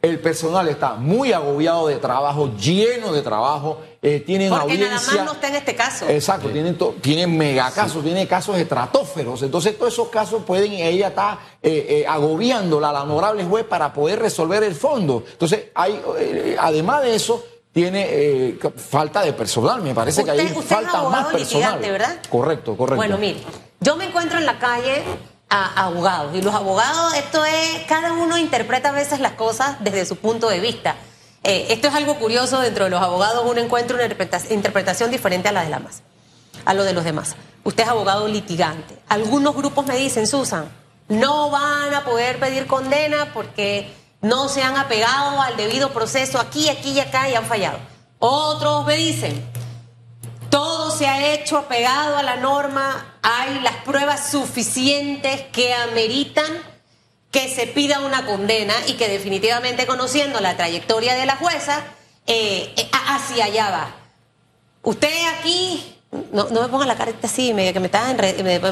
el 0.02 0.18
personal 0.18 0.68
está 0.68 0.94
muy 0.94 1.32
agobiado 1.32 1.86
de 1.86 1.96
trabajo, 1.96 2.50
lleno 2.56 3.12
de 3.12 3.22
trabajo, 3.22 3.80
eh, 4.02 4.20
tienen 4.20 4.48
Porque 4.48 4.62
audiencia. 4.62 4.88
nada 4.88 5.06
más 5.06 5.24
no 5.26 5.32
está 5.32 5.48
en 5.48 5.56
este 5.56 5.74
caso. 5.74 6.08
Exacto, 6.08 6.48
tienen, 6.48 6.78
tienen 7.02 7.36
mega 7.36 7.70
casos, 7.70 8.02
tienen 8.02 8.26
casos 8.26 8.56
estratóferos. 8.56 9.42
Entonces, 9.42 9.76
todos 9.76 9.92
esos 9.92 10.08
casos 10.08 10.42
pueden, 10.44 10.72
ella 10.72 11.08
está 11.08 11.38
eh, 11.62 11.86
eh, 11.88 12.06
agobiándola 12.08 12.88
a 12.88 12.92
la 12.92 13.02
honorable 13.02 13.44
juez 13.44 13.64
para 13.66 13.92
poder 13.92 14.18
resolver 14.18 14.62
el 14.62 14.74
fondo. 14.74 15.22
Entonces, 15.30 15.66
hay, 15.74 16.00
eh, 16.18 16.56
además 16.58 17.02
de 17.02 17.14
eso, 17.14 17.44
tiene 17.72 18.58
falta 18.74 19.22
de 19.22 19.34
personal. 19.34 19.82
Me 19.82 19.94
parece 19.94 20.24
que 20.24 20.30
hay 20.30 20.48
falta 20.48 21.02
más 21.02 21.26
personal. 21.26 21.78
¿verdad? 21.78 22.18
Correcto, 22.30 22.76
correcto. 22.76 22.96
Bueno, 22.96 23.18
mire, 23.18 23.40
yo 23.80 23.96
me 23.96 24.06
encuentro 24.06 24.38
en 24.38 24.46
la 24.46 24.58
calle 24.58 25.02
a 25.50 25.84
abogados. 25.84 26.34
Y 26.34 26.40
los 26.40 26.54
abogados, 26.54 27.14
esto 27.14 27.44
es, 27.44 27.84
cada 27.86 28.14
uno 28.14 28.38
interpreta 28.38 28.88
a 28.88 28.92
veces 28.92 29.20
las 29.20 29.32
cosas 29.32 29.76
desde 29.80 30.06
su 30.06 30.16
punto 30.16 30.48
de 30.48 30.60
vista. 30.60 30.96
Eh, 31.42 31.68
esto 31.70 31.88
es 31.88 31.94
algo 31.94 32.16
curioso, 32.16 32.60
dentro 32.60 32.84
de 32.84 32.90
los 32.90 33.00
abogados 33.00 33.44
uno 33.48 33.60
encuentra 33.60 33.96
una 33.96 34.04
interpretación 34.50 35.10
diferente 35.10 35.48
a 35.48 35.52
la 35.52 35.62
de 35.62 35.70
la 35.70 35.78
más, 35.78 36.02
a 36.64 36.74
lo 36.74 36.84
de 36.84 36.92
los 36.92 37.04
demás. 37.04 37.36
Usted 37.64 37.84
es 37.84 37.88
abogado 37.88 38.28
litigante. 38.28 38.98
Algunos 39.08 39.54
grupos 39.54 39.86
me 39.86 39.96
dicen, 39.96 40.26
Susan, 40.26 40.70
no 41.08 41.50
van 41.50 41.94
a 41.94 42.04
poder 42.04 42.38
pedir 42.38 42.66
condena 42.66 43.32
porque 43.32 43.92
no 44.20 44.48
se 44.48 44.62
han 44.62 44.76
apegado 44.76 45.40
al 45.40 45.56
debido 45.56 45.92
proceso 45.92 46.38
aquí, 46.38 46.68
aquí 46.68 46.90
y 46.92 47.00
acá 47.00 47.28
y 47.28 47.34
han 47.34 47.46
fallado. 47.46 47.78
Otros 48.18 48.84
me 48.86 48.96
dicen, 48.96 49.42
todo 50.50 50.90
se 50.90 51.06
ha 51.06 51.32
hecho 51.32 51.56
apegado 51.56 52.16
a 52.16 52.22
la 52.22 52.36
norma, 52.36 53.16
hay 53.22 53.60
las 53.60 53.76
pruebas 53.76 54.30
suficientes 54.30 55.42
que 55.52 55.72
ameritan 55.72 56.69
que 57.30 57.48
se 57.48 57.66
pida 57.66 58.00
una 58.00 58.26
condena 58.26 58.74
y 58.88 58.94
que 58.94 59.08
definitivamente 59.08 59.86
conociendo 59.86 60.40
la 60.40 60.56
trayectoria 60.56 61.14
de 61.14 61.26
la 61.26 61.36
jueza, 61.36 61.84
eh, 62.26 62.72
eh, 62.76 62.90
hacia 62.92 63.44
allá 63.44 63.70
va. 63.70 63.94
Usted 64.82 65.12
aquí, 65.38 65.96
no, 66.32 66.48
me 66.48 66.68
ponga 66.68 66.86
la 66.86 66.96
cara 66.96 67.12
así, 67.22 67.54
me, 67.54 67.72
que 67.72 67.80
me, 67.80 67.86
está 67.86 68.14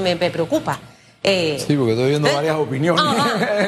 me, 0.00 0.30
preocupa. 0.30 0.80
Eh, 1.22 1.62
sí, 1.64 1.76
porque 1.76 1.92
estoy 1.92 2.10
viendo 2.10 2.32
varias 2.32 2.56
opiniones. 2.56 3.04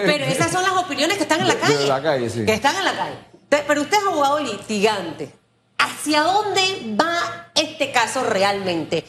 pero 0.07 0.25
esas 0.25 0.51
son 0.51 0.63
las 0.63 0.73
opiniones 0.73 1.17
que 1.17 1.23
están 1.23 1.41
en 1.41 1.49
la 1.49 1.57
calle. 1.57 1.77
De, 1.77 1.87
la 1.87 2.03
calle, 2.03 2.31
sí. 2.31 2.45
Que 2.45 2.55
están 2.55 2.77
en 2.77 2.85
la 2.85 2.97
calle. 2.97 3.17
Pero 3.49 3.83
usted 3.83 3.99
es 3.99 4.05
abogado 4.05 4.41
litigante. 4.41 5.33
¿Hacia 5.79 6.23
dónde 6.23 6.95
va 7.01 7.51
este 7.55 7.91
caso 7.93 8.23
realmente? 8.25 9.05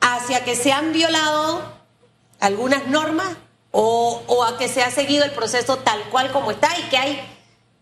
¿Hacia 0.00 0.44
que 0.44 0.56
se 0.56 0.72
han 0.72 0.92
violado 0.92 1.62
algunas 2.40 2.86
normas 2.88 3.28
o, 3.76 4.44
a 4.44 4.56
que 4.56 4.68
se 4.68 4.82
ha 4.82 4.90
seguido 4.90 5.24
el 5.24 5.32
proceso 5.32 5.78
tal 5.78 5.98
cual 6.10 6.30
como 6.30 6.52
está 6.52 6.68
y 6.78 6.88
que 6.90 6.96
hay 6.96 7.20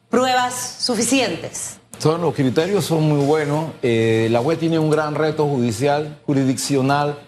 pruebas 0.09 0.77
suficientes? 0.81 1.79
Son, 1.99 2.21
los 2.23 2.35
criterios 2.35 2.87
son 2.87 3.03
muy 3.03 3.25
buenos. 3.25 3.73
Eh, 3.83 4.29
la 4.31 4.41
web 4.41 4.59
tiene 4.59 4.79
un 4.79 4.91
gran 4.91 5.15
reto 5.15 5.47
judicial, 5.47 6.19
jurisdiccional. 6.25 7.19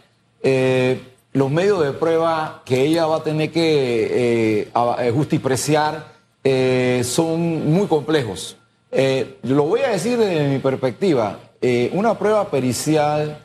Eh, 0.43 0.99
los 1.35 1.51
medios 1.51 1.85
de 1.85 1.93
prueba 1.93 2.63
que 2.65 2.83
ella 2.87 3.05
va 3.07 3.17
a 3.17 3.23
tener 3.23 3.53
que 3.53 4.71
eh, 4.73 5.13
justipreciar 5.13 6.15
son 7.05 7.73
muy 7.73 7.87
complejos. 7.87 8.57
Lo 9.43 9.65
voy 9.65 9.81
a 9.81 9.89
decir 9.89 10.17
desde 10.17 10.49
mi 10.49 10.59
perspectiva. 10.59 11.39
Una 11.93 12.19
prueba 12.19 12.51
pericial 12.51 13.39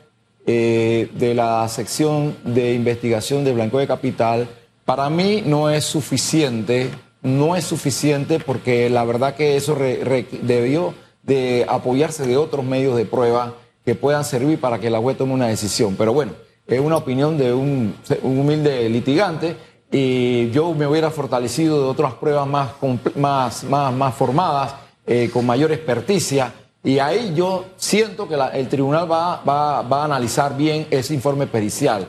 de 0.46 1.32
la 1.34 1.66
sección 1.68 2.36
de 2.44 2.74
investigación 2.74 3.44
de 3.44 3.52
Blanco 3.52 3.78
de 3.78 3.86
Capital, 3.86 4.48
para 4.90 5.08
mí 5.08 5.44
no 5.46 5.70
es 5.70 5.84
suficiente, 5.84 6.90
no 7.22 7.54
es 7.54 7.62
suficiente 7.62 8.40
porque 8.40 8.90
la 8.90 9.04
verdad 9.04 9.36
que 9.36 9.54
eso 9.54 9.76
debió 9.76 10.94
de 11.22 11.64
apoyarse 11.68 12.26
de 12.26 12.36
otros 12.36 12.64
medios 12.64 12.96
de 12.96 13.04
prueba 13.04 13.54
que 13.84 13.94
puedan 13.94 14.24
servir 14.24 14.60
para 14.60 14.80
que 14.80 14.90
la 14.90 14.98
juez 14.98 15.16
tome 15.16 15.32
una 15.32 15.46
decisión. 15.46 15.94
Pero 15.96 16.12
bueno, 16.12 16.32
es 16.66 16.80
una 16.80 16.96
opinión 16.96 17.38
de 17.38 17.52
un, 17.52 17.94
humilde 18.24 18.88
litigante 18.88 19.56
y 19.92 20.50
yo 20.50 20.74
me 20.74 20.88
hubiera 20.88 21.12
fortalecido 21.12 21.80
de 21.80 21.88
otras 21.88 22.14
pruebas 22.14 22.48
más, 22.48 22.70
más, 23.14 23.62
más, 23.62 23.94
más 23.94 24.14
formadas 24.16 24.74
eh, 25.06 25.30
con 25.32 25.46
mayor 25.46 25.70
experticia. 25.70 26.52
Y 26.82 26.98
ahí 26.98 27.32
yo 27.36 27.66
siento 27.76 28.26
que 28.26 28.34
el 28.54 28.68
tribunal 28.68 29.08
va, 29.08 29.40
va, 29.48 29.82
va, 29.82 30.02
a 30.02 30.04
analizar 30.06 30.56
bien 30.56 30.88
ese 30.90 31.14
informe 31.14 31.46
pericial. 31.46 32.08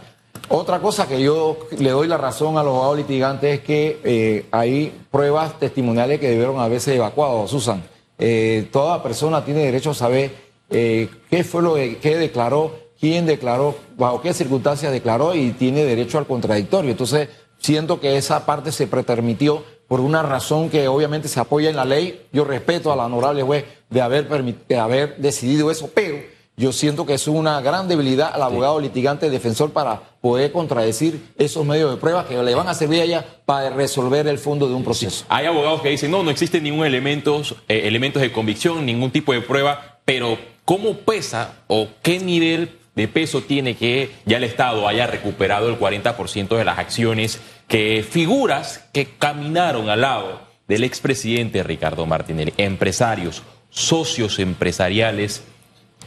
Otra 0.49 0.79
cosa 0.79 1.07
que 1.07 1.21
yo 1.21 1.57
le 1.77 1.91
doy 1.91 2.07
la 2.07 2.17
razón 2.17 2.57
a 2.57 2.63
los 2.63 2.73
abogados 2.73 2.97
litigantes 2.97 3.59
es 3.59 3.65
que 3.65 3.99
eh, 4.03 4.45
hay 4.51 4.93
pruebas 5.09 5.57
testimoniales 5.59 6.19
que 6.19 6.29
debieron 6.29 6.59
haberse 6.59 6.95
evacuado, 6.95 7.47
Susan. 7.47 7.83
Eh, 8.17 8.67
toda 8.71 9.01
persona 9.01 9.43
tiene 9.45 9.61
derecho 9.61 9.91
a 9.91 9.95
saber 9.95 10.51
qué 10.69 11.43
fue 11.43 11.61
lo 11.61 11.75
que 11.75 12.17
declaró, 12.17 12.71
quién 12.99 13.25
declaró, 13.25 13.75
bajo 13.97 14.21
qué 14.21 14.33
circunstancias 14.33 14.91
declaró 14.91 15.35
y 15.35 15.51
tiene 15.51 15.83
derecho 15.83 16.17
al 16.17 16.27
contradictorio. 16.27 16.91
Entonces, 16.91 17.29
siento 17.57 17.99
que 17.99 18.17
esa 18.17 18.45
parte 18.45 18.71
se 18.71 18.87
pretermitió 18.87 19.63
por 19.87 19.99
una 19.99 20.23
razón 20.23 20.69
que 20.69 20.87
obviamente 20.87 21.27
se 21.27 21.39
apoya 21.39 21.69
en 21.69 21.75
la 21.75 21.83
ley. 21.83 22.27
Yo 22.31 22.45
respeto 22.45 22.93
a 22.93 22.95
la 22.95 23.05
honorable 23.05 23.43
juez 23.43 23.65
de 23.89 24.01
haber, 24.01 24.27
de 24.67 24.79
haber 24.79 25.17
decidido 25.17 25.69
eso, 25.69 25.89
pero 25.93 26.15
yo 26.61 26.71
siento 26.71 27.07
que 27.07 27.15
es 27.15 27.27
una 27.27 27.59
gran 27.59 27.87
debilidad 27.87 28.31
al 28.35 28.43
abogado 28.43 28.79
litigante 28.79 29.31
defensor 29.31 29.71
para 29.71 29.99
poder 30.21 30.51
contradecir 30.51 31.33
esos 31.39 31.65
medios 31.65 31.89
de 31.89 31.97
prueba 31.97 32.27
que 32.27 32.37
le 32.37 32.53
van 32.53 32.67
a 32.67 32.75
servir 32.75 33.01
a 33.01 33.03
ella 33.03 33.25
para 33.45 33.71
resolver 33.71 34.27
el 34.27 34.37
fondo 34.37 34.67
de 34.67 34.75
un 34.75 34.83
proceso. 34.83 35.25
Hay 35.27 35.47
abogados 35.47 35.81
que 35.81 35.89
dicen, 35.89 36.11
no, 36.11 36.21
no 36.21 36.29
existen 36.29 36.61
ningún 36.61 36.85
elementos, 36.85 37.55
eh, 37.67 37.81
elementos 37.85 38.21
de 38.21 38.31
convicción, 38.31 38.85
ningún 38.85 39.09
tipo 39.09 39.33
de 39.33 39.41
prueba, 39.41 39.97
pero 40.05 40.37
¿cómo 40.63 40.97
pesa 40.97 41.55
o 41.65 41.87
qué 42.03 42.19
nivel 42.19 42.77
de 42.95 43.07
peso 43.07 43.41
tiene 43.41 43.75
que 43.75 44.11
ya 44.27 44.37
el 44.37 44.43
Estado 44.43 44.87
haya 44.87 45.07
recuperado 45.07 45.67
el 45.67 45.79
40% 45.79 46.57
de 46.57 46.65
las 46.65 46.77
acciones 46.77 47.41
que 47.67 48.05
figuras 48.07 48.87
que 48.93 49.07
caminaron 49.17 49.89
al 49.89 50.01
lado 50.01 50.41
del 50.67 50.83
expresidente 50.83 51.63
Ricardo 51.63 52.05
Martinelli, 52.05 52.53
empresarios, 52.57 53.41
socios 53.71 54.37
empresariales, 54.37 55.43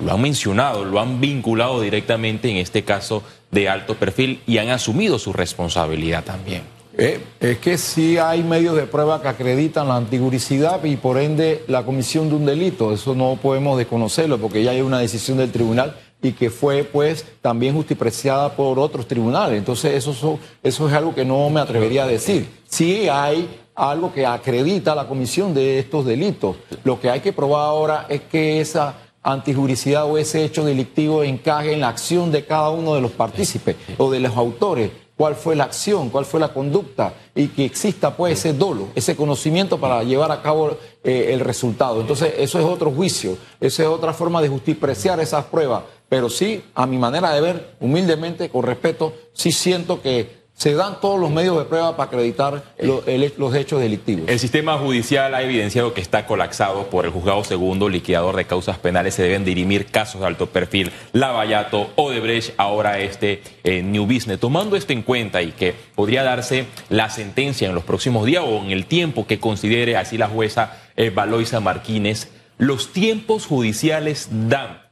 lo 0.01 0.13
han 0.13 0.21
mencionado, 0.21 0.85
lo 0.85 1.01
han 1.01 1.21
vinculado 1.21 1.81
directamente 1.81 2.51
en 2.51 2.57
este 2.57 2.83
caso 2.83 3.23
de 3.51 3.69
alto 3.69 3.95
perfil 3.95 4.41
y 4.47 4.59
han 4.59 4.71
asumido 4.71 5.19
su 5.19 5.33
responsabilidad 5.33 6.25
también. 6.25 6.63
Eh, 6.97 7.21
es 7.41 7.59
que 7.59 7.77
sí 7.77 8.19
hay 8.19 8.45
medios 8.45 8.77
de 8.77 8.85
prueba 8.85 9.21
que 9.21 9.29
acreditan 9.29 9.89
la 9.89 9.97
antiguricidad 9.97 10.83
y 10.85 10.97
por 10.97 11.19
ende 11.19 11.65
la 11.67 11.85
comisión 11.85 12.29
de 12.29 12.37
un 12.37 12.47
delito. 12.47 12.93
Eso 12.93 13.15
no 13.15 13.37
podemos 13.41 13.77
desconocerlo 13.79 14.39
porque 14.39 14.63
ya 14.63 14.71
hay 14.71 14.81
una 14.81 15.01
decisión 15.01 15.39
del 15.39 15.51
tribunal 15.51 15.97
y 16.23 16.33
que 16.33 16.51
fue 16.51 16.85
pues 16.85 17.27
también 17.43 17.75
justipreciada 17.75 18.55
por 18.55 18.79
otros 18.79 19.09
tribunales. 19.09 19.59
Entonces 19.59 19.95
eso, 19.95 20.39
eso 20.63 20.89
es 20.89 20.95
algo 20.95 21.15
que 21.15 21.25
no 21.25 21.51
me 21.51 21.61
atrevería 21.61 22.05
a 22.05 22.07
decir. 22.07 22.49
Sí 22.69 23.09
hay 23.09 23.49
algo 23.75 24.13
que 24.13 24.25
acredita 24.25 24.95
la 24.95 25.09
comisión 25.09 25.53
de 25.53 25.81
estos 25.81 26.07
delitos. 26.07 26.57
Lo 26.85 27.01
que 27.01 27.11
hay 27.11 27.21
que 27.21 27.33
probar 27.33 27.63
ahora 27.63 28.07
es 28.09 28.23
que 28.23 28.61
esa 28.61 28.95
antijuricidad 29.25 30.05
o 30.05 30.19
ese 30.19 30.45
hecho 30.45 30.65
delictivo 30.65 31.25
encaje 31.25 31.73
en 31.73 31.81
la 31.81 31.89
acción 31.89 32.31
de 32.31 32.45
cada 32.45 32.71
uno 32.71 32.95
de 32.95 33.01
los 33.01 33.11
partícipes 33.11 33.75
o 33.99 34.11
de 34.11 34.21
los 34.21 34.37
autores. 34.37 34.91
Cuál 35.17 35.37
fue 35.37 35.55
la 35.55 35.65
acción, 35.65 36.11
cuál 36.11 36.25
fue 36.25 36.41
la 36.41 36.53
conducta 36.53 37.15
y 37.35 37.49
que 37.49 37.65
exista 37.65 38.17
pues 38.17 38.39
ese 38.39 38.53
dolo, 38.53 38.89
ese 38.97 39.17
conocimiento 39.17 39.79
para 39.79 40.03
llevar 40.03 40.31
a 40.33 40.43
cabo 40.43 40.77
eh, 41.05 41.31
el 41.33 41.41
resultado. 41.41 42.01
Entonces, 42.01 42.35
eso 42.37 42.59
es 42.59 42.65
otro 42.65 42.91
juicio, 42.91 43.39
esa 43.61 43.83
es 43.85 43.89
otra 43.89 44.13
forma 44.13 44.43
de 44.43 44.49
justipreciar 44.49 45.21
esas 45.21 45.45
pruebas. 45.45 45.85
Pero 46.09 46.29
sí, 46.29 46.65
a 46.75 46.87
mi 46.87 46.99
manera 46.99 47.33
de 47.33 47.41
ver, 47.41 47.77
humildemente, 47.81 48.51
con 48.51 48.65
respeto, 48.65 49.15
sí 49.33 49.53
siento 49.53 50.03
que 50.03 50.44
se 50.57 50.73
dan 50.75 51.01
todos 51.01 51.21
los 51.21 51.31
medios 51.31 51.59
de 51.59 51.65
prueba 51.65 51.97
para 51.97 52.07
acreditar 52.07 52.63
los 52.79 53.55
hechos 53.55 53.81
delictivos. 53.81 54.29
El 54.29 54.39
sistema 54.39 54.79
judicial 54.79 55.35
ha 55.35 55.43
evidenciado 55.43 55.93
que 55.95 56.01
está 56.01 56.27
colapsado 56.27 56.87
por 56.91 57.05
el 57.05 57.11
juzgado 57.11 57.43
segundo, 57.45 57.89
liquidador 57.89 58.37
de 58.37 58.45
causas 58.45 58.79
penales. 58.79 59.15
Se 59.15 59.23
deben 59.23 59.45
dirimir 59.45 59.87
casos 59.87 60.21
de 60.21 60.29
alto 60.29 60.47
perfil, 60.47 60.93
Lavallato, 61.13 61.91
Odebrecht, 61.97 62.55
ahora 62.57 63.01
este 63.01 63.43
eh, 63.65 63.83
New 63.83 64.07
Business. 64.07 64.39
Tomando 64.39 64.77
esto 64.77 64.93
en 64.93 65.03
cuenta 65.03 65.43
y 65.43 65.53
que 65.53 65.75
podría 65.95 66.23
darse 66.23 66.67
la 66.89 67.11
sentencia 67.11 67.69
en 67.69 67.75
los 67.75 67.85
próximos 67.85 68.25
días 68.25 68.45
o 68.47 68.63
en 68.63 68.71
el 68.71 68.87
tiempo 68.87 69.27
que 69.27 69.41
considere 69.41 69.97
así 69.97 70.17
la 70.17 70.29
jueza 70.29 70.79
eh, 70.97 71.11
Valoisa 71.11 71.59
Martínez, 71.59 72.31
los 72.59 72.93
tiempos 72.93 73.47
judiciales 73.47 74.29
dan 74.31 74.84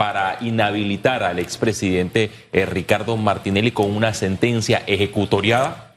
para 0.00 0.38
inhabilitar 0.40 1.22
al 1.22 1.38
expresidente 1.38 2.30
eh, 2.54 2.64
Ricardo 2.64 3.18
Martinelli 3.18 3.70
con 3.70 3.94
una 3.94 4.14
sentencia 4.14 4.82
ejecutoriada? 4.86 5.92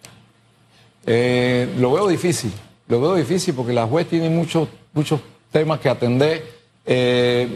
Eh, 1.05 1.73
lo 1.77 1.93
veo 1.93 2.09
difícil, 2.09 2.51
lo 2.89 2.99
veo 2.99 3.15
difícil 3.15 3.53
porque 3.53 3.71
la 3.71 3.87
juez 3.87 4.09
tiene 4.09 4.29
muchos, 4.29 4.67
muchos 4.91 5.21
temas 5.53 5.79
que 5.79 5.87
atender, 5.87 6.43
eh, 6.85 7.47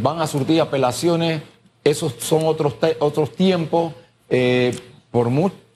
van 0.00 0.20
a 0.20 0.28
surtir 0.28 0.60
apelaciones, 0.60 1.42
esos 1.82 2.14
son 2.20 2.46
otros, 2.46 2.76
otros 3.00 3.34
tiempos, 3.34 3.92
por, 5.10 5.28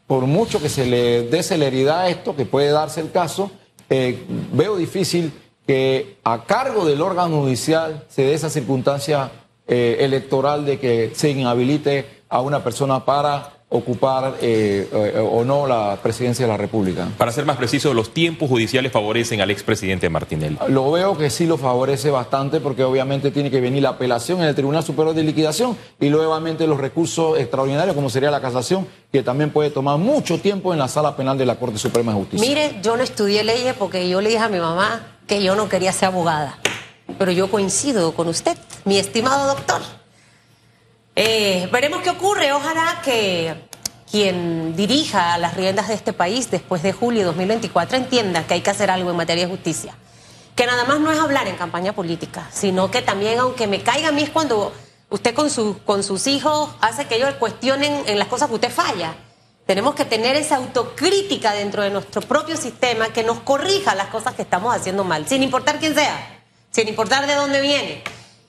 por 0.06 0.26
mucho 0.26 0.62
que 0.62 0.68
se 0.68 0.86
le 0.86 1.22
dé 1.22 1.42
celeridad 1.42 2.02
a 2.02 2.08
esto, 2.08 2.36
que 2.36 2.46
puede 2.46 2.70
darse 2.70 3.00
el 3.00 3.10
caso, 3.10 3.50
veo 3.88 4.76
difícil 4.76 5.32
que 5.66 6.18
a 6.22 6.44
cargo 6.44 6.84
del 6.84 7.02
órgano 7.02 7.40
judicial 7.40 8.04
se 8.08 8.22
dé 8.22 8.34
esa 8.34 8.48
circunstancia 8.48 9.32
eh, 9.66 9.98
electoral 10.00 10.64
de 10.66 10.78
que 10.78 11.12
se 11.14 11.30
inhabilite 11.30 12.22
a 12.28 12.40
una 12.40 12.62
persona 12.62 13.04
para 13.04 13.54
ocupar 13.70 14.36
eh, 14.40 14.88
eh, 14.92 15.18
o 15.18 15.44
no 15.44 15.66
la 15.66 15.98
presidencia 16.00 16.46
de 16.46 16.52
la 16.52 16.56
República. 16.56 17.08
Para 17.18 17.32
ser 17.32 17.44
más 17.44 17.56
preciso, 17.56 17.92
¿los 17.92 18.14
tiempos 18.14 18.48
judiciales 18.48 18.92
favorecen 18.92 19.40
al 19.40 19.50
expresidente 19.50 20.08
Martinelli? 20.08 20.56
Lo 20.68 20.92
veo 20.92 21.18
que 21.18 21.28
sí 21.28 21.46
lo 21.46 21.58
favorece 21.58 22.10
bastante 22.10 22.60
porque 22.60 22.84
obviamente 22.84 23.32
tiene 23.32 23.50
que 23.50 23.60
venir 23.60 23.82
la 23.82 23.90
apelación 23.90 24.40
en 24.40 24.46
el 24.46 24.54
Tribunal 24.54 24.84
Superior 24.84 25.14
de 25.14 25.24
Liquidación 25.24 25.76
y 25.98 26.08
luego 26.08 26.34
los 26.34 26.78
recursos 26.78 27.38
extraordinarios 27.38 27.94
como 27.94 28.10
sería 28.10 28.30
la 28.30 28.40
casación 28.40 28.86
que 29.10 29.22
también 29.22 29.50
puede 29.50 29.70
tomar 29.70 29.98
mucho 29.98 30.38
tiempo 30.38 30.72
en 30.72 30.78
la 30.78 30.88
sala 30.88 31.16
penal 31.16 31.38
de 31.38 31.46
la 31.46 31.56
Corte 31.56 31.78
Suprema 31.78 32.12
de 32.12 32.18
Justicia. 32.18 32.48
Mire, 32.48 32.76
yo 32.82 32.96
no 32.96 33.02
estudié 33.02 33.44
leyes 33.44 33.74
porque 33.74 34.08
yo 34.08 34.20
le 34.20 34.28
dije 34.28 34.42
a 34.42 34.48
mi 34.48 34.58
mamá 34.58 35.06
que 35.26 35.42
yo 35.42 35.56
no 35.56 35.68
quería 35.68 35.92
ser 35.92 36.08
abogada 36.08 36.58
pero 37.18 37.32
yo 37.32 37.50
coincido 37.50 38.14
con 38.14 38.28
usted, 38.28 38.56
mi 38.84 38.98
estimado 38.98 39.46
doctor. 39.46 39.82
Eh, 41.16 41.68
veremos 41.70 42.02
qué 42.02 42.10
ocurre. 42.10 42.52
Ojalá 42.52 43.00
que 43.04 43.68
quien 44.10 44.74
dirija 44.76 45.38
las 45.38 45.54
riendas 45.54 45.88
de 45.88 45.94
este 45.94 46.12
país 46.12 46.50
después 46.50 46.82
de 46.82 46.92
julio 46.92 47.20
de 47.20 47.26
2024 47.26 47.96
entienda 47.96 48.46
que 48.46 48.54
hay 48.54 48.60
que 48.60 48.70
hacer 48.70 48.90
algo 48.90 49.10
en 49.10 49.16
materia 49.16 49.44
de 49.44 49.50
justicia. 49.50 49.94
Que 50.56 50.66
nada 50.66 50.84
más 50.84 51.00
no 51.00 51.10
es 51.12 51.18
hablar 51.18 51.46
en 51.48 51.56
campaña 51.56 51.92
política, 51.92 52.48
sino 52.52 52.90
que 52.90 53.02
también, 53.02 53.38
aunque 53.38 53.66
me 53.66 53.82
caiga 53.82 54.08
a 54.08 54.12
mí, 54.12 54.22
es 54.22 54.30
cuando 54.30 54.72
usted 55.10 55.34
con, 55.34 55.50
con 55.84 56.02
sus 56.02 56.26
hijos 56.26 56.70
hace 56.80 57.06
que 57.06 57.16
ellos 57.16 57.34
cuestionen 57.34 58.04
en 58.06 58.18
las 58.18 58.28
cosas 58.28 58.48
que 58.48 58.54
usted 58.54 58.70
falla. 58.70 59.16
Tenemos 59.66 59.94
que 59.94 60.04
tener 60.04 60.36
esa 60.36 60.56
autocrítica 60.56 61.52
dentro 61.52 61.82
de 61.82 61.90
nuestro 61.90 62.20
propio 62.22 62.56
sistema 62.56 63.08
que 63.08 63.24
nos 63.24 63.40
corrija 63.40 63.94
las 63.94 64.08
cosas 64.08 64.34
que 64.34 64.42
estamos 64.42 64.74
haciendo 64.74 65.04
mal, 65.04 65.26
sin 65.26 65.42
importar 65.42 65.78
quién 65.78 65.94
sea 65.94 66.33
sin 66.74 66.88
importar 66.88 67.28
de 67.28 67.34
dónde 67.34 67.60
viene. 67.60 68.02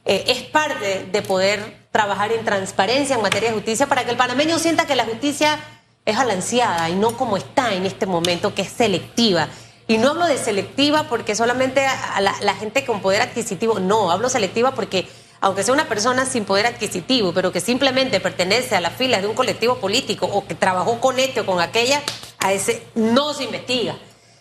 Eh, 0.04 0.24
es 0.28 0.42
parte 0.44 1.06
de 1.12 1.22
poder 1.22 1.86
trabajar 1.92 2.32
en 2.32 2.44
transparencia 2.44 3.16
en 3.16 3.22
materia 3.22 3.50
de 3.50 3.56
justicia 3.56 3.86
para 3.86 4.04
que 4.04 4.12
el 4.12 4.18
panameño 4.18 4.58
sienta 4.58 4.88
que 4.88 4.96
la 4.96 5.06
justicia 5.06 5.60
es 6.06 6.18
balanceada 6.18 6.90
y 6.90 6.96
no 6.96 7.16
como 7.18 7.38
está 7.38 7.74
en 7.76 7.86
este 7.86 8.08
momento, 8.08 8.56
que 8.56 8.64
es 8.64 8.70
selectiva. 8.70 9.48
Y 9.88 10.00
no 10.00 10.10
hablo 10.10 10.26
de 10.26 10.40
selectiva 10.40 11.04
porque 11.08 11.36
solamente 11.36 11.86
la, 12.20 12.56
gente 12.56 12.84
con 12.84 13.00
poder 13.00 13.22
adquisitivo, 13.22 13.80
no, 13.80 14.10
hablo 14.10 14.28
selectiva 14.28 14.74
porque 14.74 15.08
aunque 15.40 15.62
sea 15.62 15.76
una 15.76 15.88
persona 15.88 16.26
sin 16.26 16.46
poder 16.46 16.66
adquisitivo, 16.66 17.32
pero 17.32 17.52
que 17.52 17.60
simplemente 17.60 18.20
pertenece 18.20 18.76
a 18.76 18.82
las 18.82 18.94
filas 18.94 19.22
de 19.22 19.28
un 19.28 19.36
colectivo 19.36 19.76
político 19.76 20.26
o 20.26 20.48
que 20.48 20.56
trabajó 20.56 21.00
con 21.00 21.20
este 21.20 21.42
o 21.42 21.46
con 21.46 21.62
aquella, 21.62 22.02
a 22.40 22.54
ese 22.54 22.82
no 22.96 23.36
se 23.36 23.44
investiga. 23.44 23.96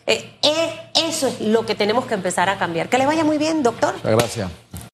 Eh, 0.06 0.38
eh, 0.42 0.83
eso 0.94 1.26
es 1.26 1.40
lo 1.40 1.66
que 1.66 1.74
tenemos 1.74 2.06
que 2.06 2.14
empezar 2.14 2.48
a 2.48 2.58
cambiar. 2.58 2.88
Que 2.88 2.98
le 2.98 3.06
vaya 3.06 3.24
muy 3.24 3.38
bien, 3.38 3.62
doctor. 3.62 3.94
Gracias. 4.02 4.50